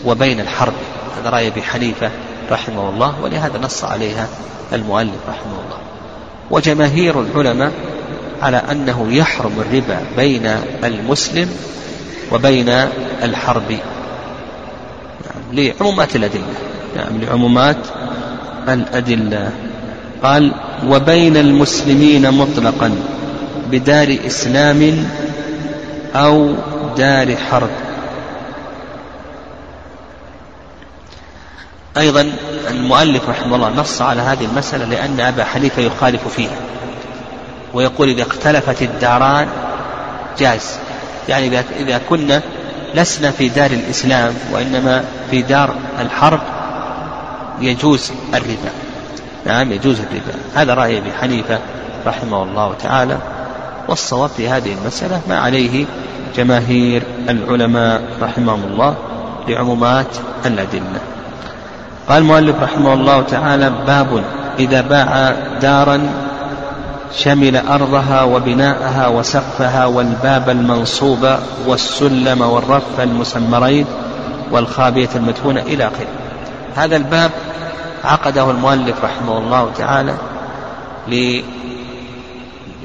[0.05, 0.73] وبين الحرب.
[1.19, 2.11] هذا رأي أبي حنيفة
[2.51, 4.27] رحمه الله ولهذا نص عليها
[4.73, 5.90] المؤلف رحمه الله.
[6.51, 7.71] وجماهير العلماء
[8.41, 10.45] على أنه يحرم الربا بين
[10.83, 11.49] المسلم
[12.31, 12.69] وبين
[13.23, 13.71] الحرب.
[15.25, 16.53] نعم لعمومات الأدلة.
[16.95, 17.77] نعم لعمومات
[18.69, 19.51] الأدلة.
[20.23, 20.51] قال
[20.87, 22.95] وبين المسلمين مطلقا
[23.71, 25.07] بدار إسلام
[26.15, 26.55] أو
[26.97, 27.69] دار حرب.
[31.97, 32.31] أيضا
[32.69, 36.55] المؤلف رحمه الله نص على هذه المسألة لأن أبا حنيفة يخالف فيها.
[37.73, 39.47] ويقول إذا اختلفت الداران
[40.39, 40.77] جاز.
[41.29, 42.41] يعني إذا كنا
[42.95, 46.41] لسنا في دار الإسلام وإنما في دار الحرب
[47.61, 48.71] يجوز الربا.
[49.45, 50.39] نعم يجوز الربا.
[50.55, 51.59] هذا رأي أبي حنيفة
[52.05, 53.17] رحمه الله تعالى.
[53.87, 55.85] والصواب في هذه المسألة ما عليه
[56.35, 58.95] جماهير العلماء رحمهم الله
[59.47, 60.99] لعمومات الأدلة.
[62.09, 64.23] قال المؤلف رحمه الله تعالى باب
[64.59, 66.09] إذا باع دارا
[67.15, 71.35] شمل أرضها وبناءها وسقفها والباب المنصوب
[71.67, 73.85] والسلم والرف المسمرين
[74.51, 76.07] والخابية المدفونة إلى آخره.
[76.75, 77.31] هذا الباب
[78.03, 80.15] عقده المؤلف رحمه الله تعالى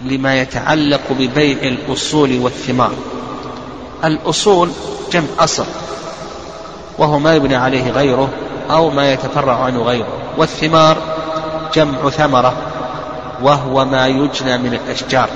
[0.05, 2.93] لما يتعلق ببيع الأصول والثمار.
[4.05, 4.71] الأصول
[5.13, 5.65] جمع أصل
[6.99, 8.29] وهو ما يبني عليه غيره
[8.71, 10.09] أو ما يتفرع عنه غيره.
[10.37, 10.97] والثمار
[11.75, 12.53] جمع ثمرة
[13.43, 15.29] وهو ما يجنى من الأشجار.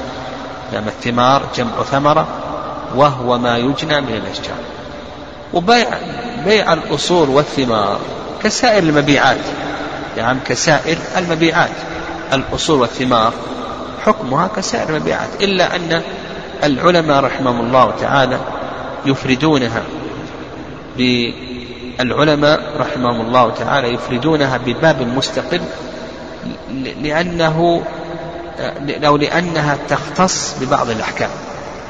[0.72, 2.26] نعم الثمار جمع ثمرة
[2.97, 4.59] وهو ما يجنى من الأشجار.
[5.53, 5.89] وبيع
[6.45, 7.99] بيع الأصول والثمار
[8.43, 9.45] كسائر المبيعات.
[10.16, 11.70] نعم كسائر المبيعات.
[12.33, 13.33] الأصول والثمار
[14.07, 15.28] حكمها كسائر المبيعات.
[15.43, 16.03] إلا أن
[16.64, 18.39] العلماء رحمهم الله تعالى
[19.07, 19.83] يفردونها
[22.01, 25.61] العلماء رحمهم الله تعالى يفردونها بباب مستقل
[27.03, 27.82] لأنه
[29.05, 31.30] أو لأنها تختص ببعض الأحكام.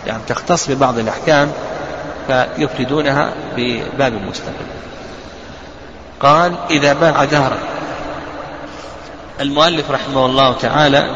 [0.07, 1.53] يعني تختص ببعض الأحكام
[2.27, 4.67] فيفردونها بباب مستقل.
[6.21, 7.59] قال إذا باع دارا
[9.41, 11.11] المؤلف رحمه الله تعالى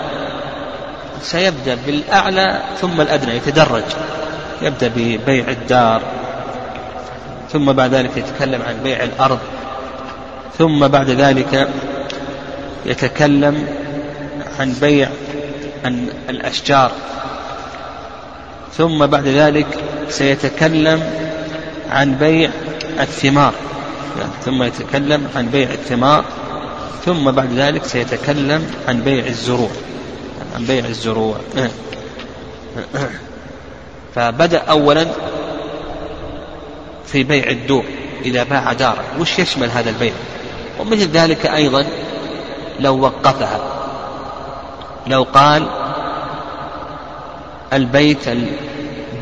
[1.23, 3.85] سيبدأ بالأعلى ثم الأدنى يتدرج.
[4.63, 6.03] يبدأ ببيع الدار
[7.55, 9.39] ثم بعد ذلك يتكلم عن بيع الأرض
[10.59, 11.69] ثم بعد ذلك
[12.87, 13.67] يتكلم
[14.61, 15.09] عن بيع
[16.31, 16.93] الأشجار
[18.77, 19.67] ثم بعد ذلك
[20.09, 21.03] سيتكلم
[21.91, 22.51] عن بيع
[23.01, 23.55] الثمار
[24.19, 26.25] يعني ثم يتكلم عن بيع الثمار
[27.05, 29.71] ثم بعد ذلك سيتكلم عن بيع الزروع
[30.55, 31.37] عن بيع الزروع.
[34.15, 35.07] فبدأ أولا
[37.07, 37.85] في بيع الدور
[38.25, 39.05] إذا باع دارا.
[39.21, 40.13] وش يشمل هذا البيع؟
[40.81, 41.87] ومثل ذلك أيضا
[42.81, 43.61] لو وقفها.
[45.07, 45.67] لو قال
[47.73, 48.29] البيت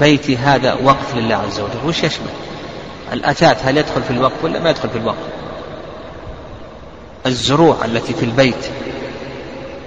[0.01, 1.89] بيتي هذا وقف لله عز وجل.
[1.89, 2.31] وش يشمل؟
[3.13, 5.27] الأثاث هل يدخل في الوقف ولا ما يدخل في الوقف؟
[7.27, 8.71] الزروع التي في البيت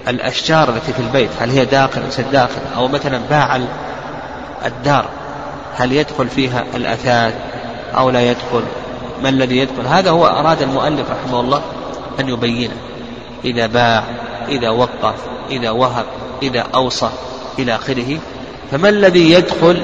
[0.07, 3.59] الأشجار التي في البيت هل هي داخل أو داخل؟ أو مثلا باع
[4.65, 5.05] الدار
[5.77, 7.33] هل يدخل فيها الأثاث
[7.97, 8.63] أو لا يدخل.
[9.23, 11.61] ما الذي يدخل؟ هذا هو أراد المؤلف رحمه الله
[12.19, 12.75] أن يبينه
[13.45, 14.03] إذا باع
[14.49, 15.15] إذا وقف
[15.49, 16.05] إذا وهب
[16.43, 17.09] إذا أوصى
[17.59, 18.17] إلى آخره.
[18.71, 19.81] فما الذي يدخل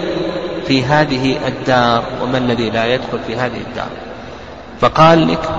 [0.67, 3.89] في هذه الدار وما الذي لا يدخل في هذه الدار؟
[4.81, 5.49] فقال لك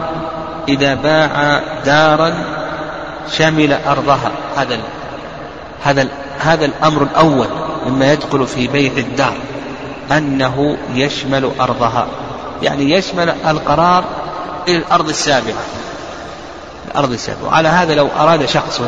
[0.68, 2.34] إذا باع دارا
[3.32, 4.30] شمل أرضها.
[4.56, 4.78] هذا
[5.82, 7.46] هذا هذا الأمر الأول
[7.86, 9.34] مما يدخل في بيع الدار
[10.12, 12.06] أنه يشمل أرضها.
[12.62, 14.04] يعني يشمل القرار
[14.68, 15.62] إلى الأرض السابعة
[16.90, 18.80] الأرض السابعة وعلى هذا لو أراد شخص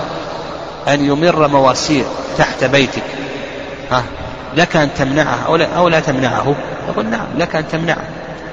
[0.89, 2.05] أن يمر مواسير
[2.39, 3.03] تحت بيتك
[3.91, 4.03] ها
[4.57, 6.55] لك أن تمنعه أو لا, أو لا تمنعه.
[6.89, 8.05] يقول نعم لك أن تمنعه.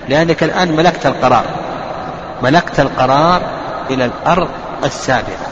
[0.09, 1.45] لأنك الآن ملكت القرار.
[2.43, 3.41] ملكت القرار
[3.89, 4.47] إلى الأرض
[4.83, 5.47] السابعة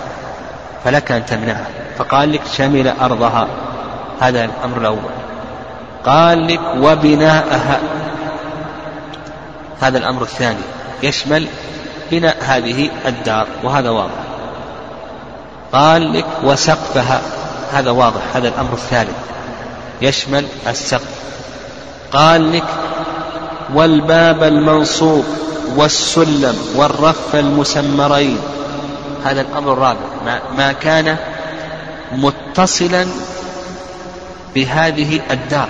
[0.86, 1.66] فلك أن تمنعه.
[1.98, 3.48] فقال لك شمل أرضها.
[4.20, 5.12] هذا الأمر الأول.
[6.06, 7.80] قال لك وبناءها.
[9.82, 10.62] هذا الأمر الثاني.
[11.04, 11.48] يشمل
[12.12, 14.24] بناء هذه الدار وهذا واضح.
[15.74, 17.22] قال لك وسقفها
[17.72, 19.16] هذا واضح هذا الأمر الثالث.
[20.02, 21.20] يشمل السقف.
[22.12, 22.64] قال لك
[23.74, 25.26] والباب المنصوب
[25.76, 28.38] والسلم والرف المسمرين.
[29.26, 30.00] هذا الأمر الرابع.
[30.58, 31.18] ما كان
[32.12, 33.08] متصلا
[34.56, 35.70] بهذه الدار.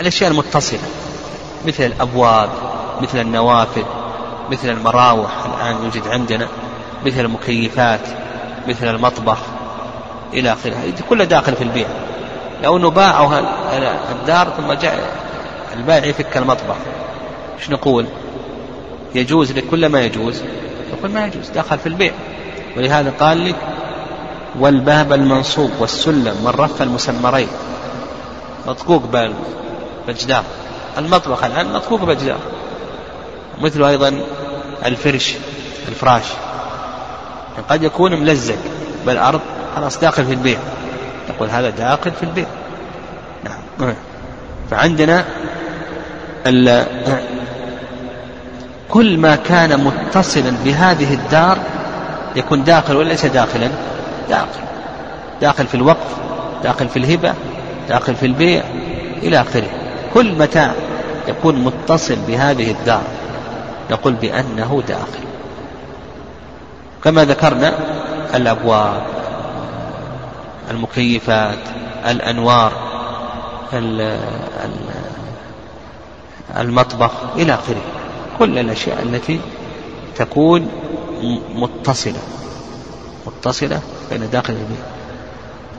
[0.00, 0.78] الأشياء المتصلة
[1.66, 2.48] مثل الأبواب
[3.02, 3.84] مثل النوافذ
[4.50, 6.48] مثل المراوح الآن يوجد عندنا
[7.06, 8.00] مثل المكيفات
[8.68, 9.38] مثل المطبخ
[10.32, 10.74] إلى آخره.
[11.08, 11.86] كله داخل في البيع.
[12.62, 13.38] لو أنه باعوا
[14.12, 15.16] الدار ثم جاء
[15.76, 16.76] البائع يفك المطبخ.
[17.58, 18.06] إيش نقول؟
[19.14, 20.42] يجوز لك كل ما يجوز
[20.98, 22.12] يقول ما يجوز دخل في البيع.
[22.76, 23.56] ولهذا قال لك
[24.58, 27.48] والباب المنصوب والسلم والرف المسمرين.
[28.66, 29.02] مطقوق
[30.06, 30.44] بالجدار
[30.98, 32.38] المطبخ الآن مطقوق بالجدار
[33.60, 34.20] مثل أيضا
[34.84, 35.34] الفرش
[35.88, 36.24] الفراش.
[37.68, 38.58] قد يكون ملزق
[39.06, 39.40] بالأرض
[39.76, 40.58] خلاص داخل في البيع
[41.28, 42.46] يقول هذا داخل في البيع
[43.44, 43.94] نعم.
[44.70, 45.24] فعندنا
[48.88, 51.58] كل ما كان متصلا بهذه الدار
[52.36, 53.68] يكون داخل وليس داخلا؟
[54.28, 54.60] داخل.
[55.40, 56.16] داخل في الوقف
[56.62, 57.34] داخل في الهبة
[57.88, 58.62] داخل في البيع
[59.22, 59.68] إلى آخره.
[60.14, 60.72] كل متاع
[61.28, 63.02] يكون متصل بهذه الدار.
[63.92, 65.24] نقول بأنه داخل.
[67.04, 67.72] كما ذكرنا
[68.34, 69.02] الأبواب
[70.70, 71.58] المكيفات
[72.06, 72.72] الأنوار
[76.56, 77.82] المطبخ إلى آخره.
[78.38, 79.40] كل الأشياء التي
[80.16, 80.68] تكون
[81.54, 82.20] متصلة
[83.26, 83.80] متصلة
[84.10, 84.84] بين داخل البيت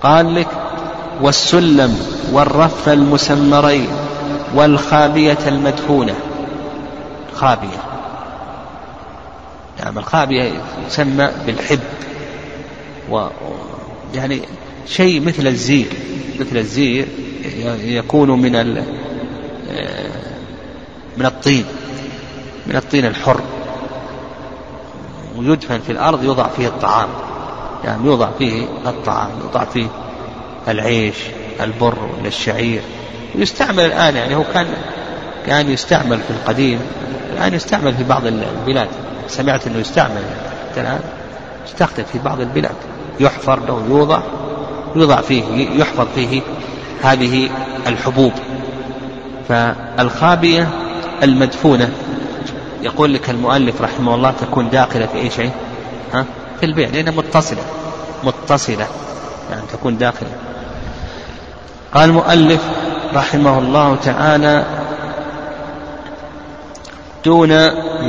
[0.01, 0.47] قال لك
[1.22, 1.99] والسلم
[2.32, 3.88] والرف المسمرين
[4.55, 6.16] والخابية المدفونة.
[7.36, 7.92] خابية.
[9.84, 10.51] نعم الخابية
[10.88, 11.79] يسمى بالحب.
[13.11, 13.27] و
[14.13, 14.41] يعني
[14.88, 15.88] شيء مثل الزير
[16.39, 17.07] مثل الزير
[17.84, 18.84] يكون من ال
[21.17, 21.65] من الطين
[22.67, 23.41] من الطين الحر.
[25.38, 27.09] ويدفن في الأرض يوضع فيه الطعام.
[27.84, 29.88] يعني يوضع فيه الطعام يوضع فيه
[30.67, 31.15] العيش
[31.61, 32.81] البر ولا الشعير.
[33.36, 34.67] ويستعمل الآن يعني هو كان
[35.47, 36.79] كان يستعمل في القديم
[37.33, 38.87] الآن يستعمل في بعض البلاد.
[39.27, 40.23] سمعت أنه يستعمل.
[40.71, 40.99] حتى الآن
[41.67, 42.75] يستخدم في بعض البلاد.
[43.19, 44.21] يحفر له يوضع
[44.95, 46.41] يوضع فيه يحفظ فيه
[47.03, 47.49] هذه
[47.87, 48.31] الحبوب.
[49.49, 50.67] فالخابية
[51.23, 51.89] المدفونة
[52.81, 55.51] يقول لك المؤلف رحمه الله تكون داخلة في أي شيء
[56.13, 56.25] ها؟
[56.59, 57.63] في البيع لأنها متصلة.
[58.23, 58.87] متصلة.
[59.51, 60.29] يعني تكون داخلة.
[61.93, 62.61] قال المؤلف
[63.13, 64.65] رحمه الله تعالى
[67.26, 67.49] دون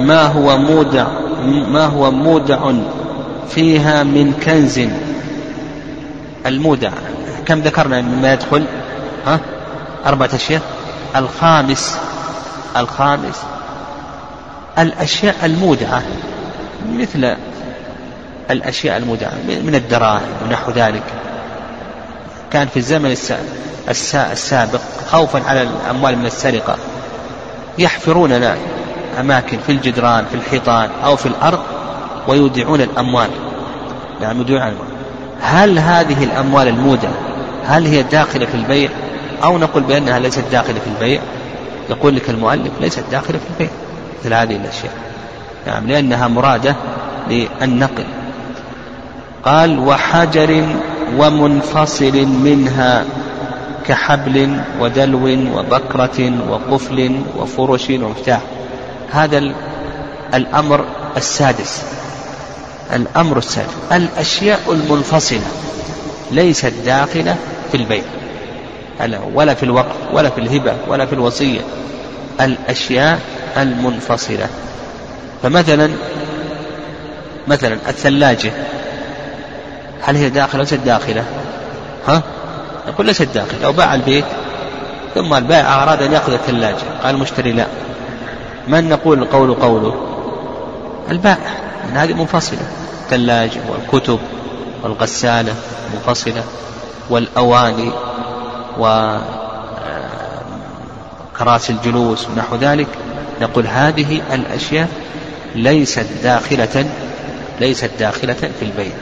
[0.06, 1.06] ما هو مودع
[1.46, 2.72] ما هو مودع
[3.48, 4.80] فيها من كنز.
[6.46, 6.90] المودع
[7.46, 8.64] كم ذكرنا مما يدخل؟
[9.26, 9.40] ها؟
[10.06, 10.62] أربعة أشياء.
[11.16, 11.98] الخامس
[12.76, 13.42] الخامس
[14.78, 16.02] الأشياء المودعة
[16.92, 17.36] مثل
[18.50, 19.32] الأشياء المودعة
[19.64, 21.02] من الدراهم ونحو ذلك.
[22.50, 23.16] كان في الزمن
[24.32, 26.76] السابق خوفا على الأموال من السرقة.
[27.78, 28.32] يحفرون
[29.20, 31.60] أماكن في الجدران في الحيطان أو في الأرض
[32.28, 33.30] ويودعون الأموال.
[34.20, 34.88] نعم يودعون الأموال.
[35.40, 37.12] هل هذه الأموال المودعة
[37.66, 38.90] هل هي داخلة في البيع؟
[39.44, 41.20] أو نقول بأنها ليست داخلة في البيع؟
[41.90, 43.68] يقول لك المؤلف ليست داخلة في البيع
[44.20, 44.92] مثل هذه الأشياء.
[45.66, 46.76] نعم لأنها مرادة
[47.30, 48.04] للنقل.
[49.44, 50.66] قال وحجر
[51.18, 53.04] ومنفصل منها
[53.86, 58.40] كحبل ودلو وبكرة وقفل وفرش ومفتاح.
[59.12, 59.54] هذا
[60.34, 60.84] الأمر
[61.16, 61.82] السادس.
[62.92, 63.70] الأمر السادس.
[63.92, 65.48] الأشياء المنفصلة.
[66.30, 67.36] ليست داخلة
[67.72, 68.02] في البيع
[69.34, 71.60] ولا في الوقف ولا في الهبة ولا في الوصية.
[72.40, 73.20] الأشياء
[73.56, 74.48] المنفصلة.
[75.42, 75.90] فمثلا
[77.48, 78.52] مثلا الثلاجة.
[80.02, 81.24] هل هي داخلة ليست داخلة؟
[82.08, 82.22] ها؟
[82.88, 83.62] نقول ليست داخلة.
[83.62, 84.24] لو باع البيت
[85.14, 86.84] ثم البائع أراد أن يأخذ الثلاجة.
[87.02, 87.66] قال المشتري لا.
[88.68, 89.94] من نقول القول قوله؟
[91.10, 91.50] البائع
[91.90, 92.66] من هذه منفصلة.
[93.04, 94.18] الثلاجة والكتب
[94.82, 95.54] والغسالة
[95.94, 96.44] منفصلة
[97.10, 97.90] والأواني
[98.78, 99.32] وكراسي
[101.72, 102.88] آه، الجلوس ونحو ذلك.
[103.40, 104.88] نقول هذه الأشياء
[105.54, 106.86] ليست داخلة
[107.60, 108.92] ليست داخلة في البيع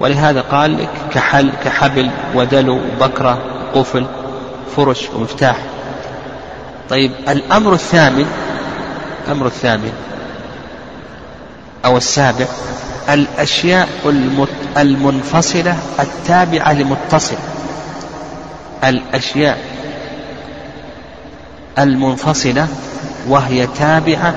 [0.00, 3.38] ولهذا قال لك كحل كحبل ودلو بكرة
[3.74, 4.06] قفل
[4.76, 5.56] فرش ومفتاح.
[6.90, 8.26] طيب الأمر الثامن
[9.26, 9.92] الأمر الثامن
[11.84, 12.46] أو السابع
[13.08, 13.88] الأشياء
[14.76, 17.36] المنفصلة التابعة لمتصل.
[18.84, 19.58] الأشياء
[21.78, 22.68] المنفصلة
[23.28, 24.34] وهي تابعة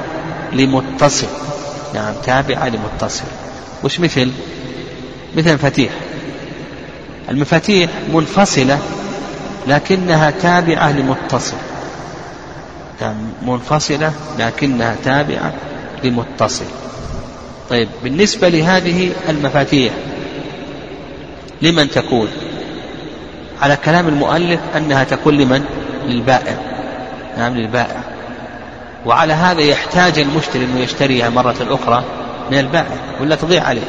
[0.53, 1.27] لمتصل.
[1.93, 3.23] نعم تابعة لمتصل.
[3.83, 4.31] وش مثل؟
[5.37, 5.91] مثل المفاتيح
[7.29, 8.79] المفاتيح منفصلة
[9.67, 11.57] لكنها تابعة لمتصل.
[13.41, 15.53] منفصلة لكنها تابعة
[16.03, 16.65] لمتصل.
[17.69, 19.93] طيب بالنسبة لهذه المفاتيح
[21.61, 22.27] لمن تكون
[23.61, 25.65] على كلام المؤلف أنها تكون لمن؟
[26.05, 26.55] للبائع.
[27.37, 28.03] نعم للبائع.
[29.05, 32.03] وعلى هذا يحتاج المشتري أنه يشتريها مرة أخرى
[32.51, 32.97] من البائع.
[33.21, 33.81] ولا تضيع عليه.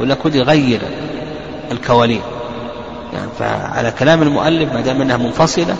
[0.00, 0.80] ولا كود يغير
[1.72, 2.20] الكوالين
[3.12, 5.76] يعني فعلى كلام المؤلف ما دام أنها منفصلة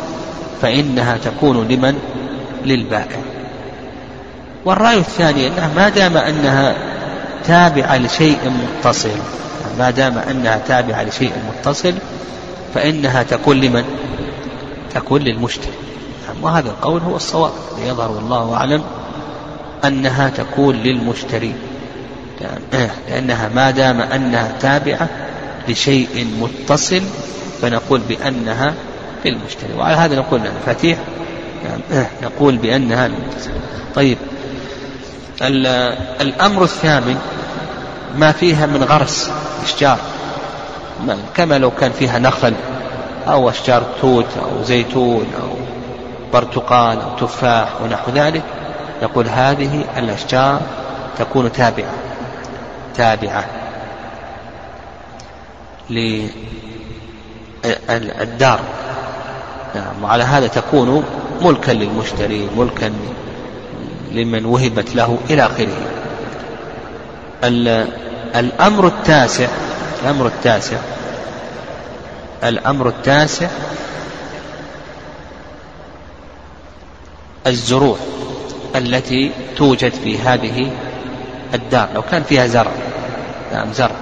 [0.62, 1.98] فإنها تكون لمن؟
[2.66, 3.18] للبائع
[4.64, 6.74] والرأي الثاني انها ما دام أنها
[7.44, 9.18] تابعة لشيء متصل
[9.78, 11.94] ما دام أنها تابعة لشيء متصل
[12.74, 13.84] فإنها تكون لمن؟
[14.94, 15.72] تكون للمشتري
[16.42, 17.52] وهذا القول هو الصواب
[17.86, 18.82] يظهر والله أعلم
[19.84, 21.54] أنها تكون للمشتري
[23.08, 25.08] لأنها ما دام أنها تابعة
[25.68, 27.02] لشيء متصل
[27.62, 28.74] فنقول بأنها
[29.24, 30.98] للمشتري وعلى هذا نقول المفاتيح
[32.22, 33.50] نقول بأنها للمتصل
[33.94, 34.18] طيب.
[36.20, 37.18] الأمر الثامن
[38.16, 39.30] ما فيها من غرس
[39.64, 39.98] أشجار.
[41.34, 42.54] كما لو كان فيها نخل
[43.28, 45.56] أو أشجار توت أو زيتون أو
[46.32, 48.42] برتقال أو تفاح ونحو ذلك
[49.02, 50.60] نقول هذه الأشجار
[51.18, 51.94] تكون تابعة
[52.96, 53.44] تابعة
[57.90, 58.60] للدار
[59.74, 61.04] نعم وعلى هذا تكون
[61.42, 62.92] ملكا للمشتري ملكا
[64.12, 65.76] لمن وهبت له إلى آخره.
[68.36, 69.48] الأمر التاسع
[70.02, 70.76] الأمر التاسع
[72.44, 73.48] الأمر التاسع
[77.46, 77.96] الزروع
[78.76, 80.70] التي توجد في هذه
[81.54, 81.88] الدار.
[81.94, 82.72] لو كان فيها زرع
[83.52, 83.96] نعم زرع.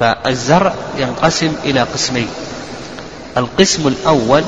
[0.00, 2.28] فالزرع ينقسم إلى قسمين.
[3.36, 4.42] القسم الأول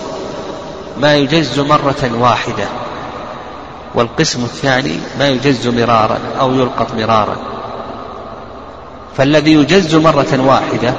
[1.01, 2.65] ما يجز مرة واحدة
[3.95, 7.37] والقسم الثاني ما يجز مرارا أو يلقط مرارا.
[9.17, 10.95] فالذي يجز مرة واحدة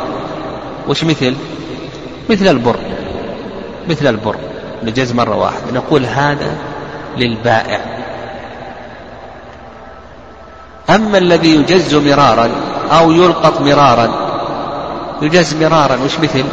[0.87, 1.35] وش مثل؟
[2.29, 2.79] مثل البر
[3.89, 4.35] مثل البر
[4.83, 5.71] يجز مرة واحدة.
[5.73, 6.57] نقول هذا
[7.17, 7.81] للبائع.
[10.89, 12.49] أما الذي يجز مرارا
[12.91, 14.09] أو يلقط مرارا
[15.21, 16.45] يجز مرارا وش مثل؟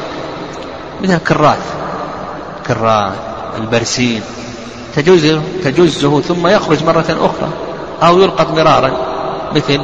[1.03, 1.75] مثل الكراث
[2.67, 3.13] كراث
[3.59, 4.23] البرسيم.
[4.97, 7.49] تجوزه تجزه ثم يخرج مرة أخرى.
[8.03, 8.91] أو يلقط مرارا
[9.55, 9.81] مثل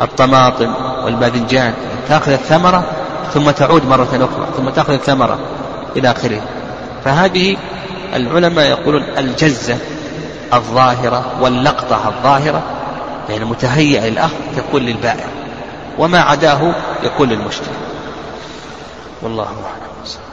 [0.00, 0.74] الطماطم
[1.04, 1.74] والباذنجان.
[2.08, 2.84] تأخذ الثمرة
[3.34, 5.38] ثم تعود مرة أخرى ثم تأخذ الثمرة
[5.96, 6.40] إلى آخره.
[7.04, 7.56] فهذه
[8.14, 9.78] العلماء يقولون الجزة
[10.54, 12.62] الظاهرة واللقطة الظاهرة
[13.28, 15.26] يعني متهيئ للأخذ تكون للبائع
[15.98, 17.89] وما عداه يكون للمشتري.
[19.22, 20.29] والله أعلم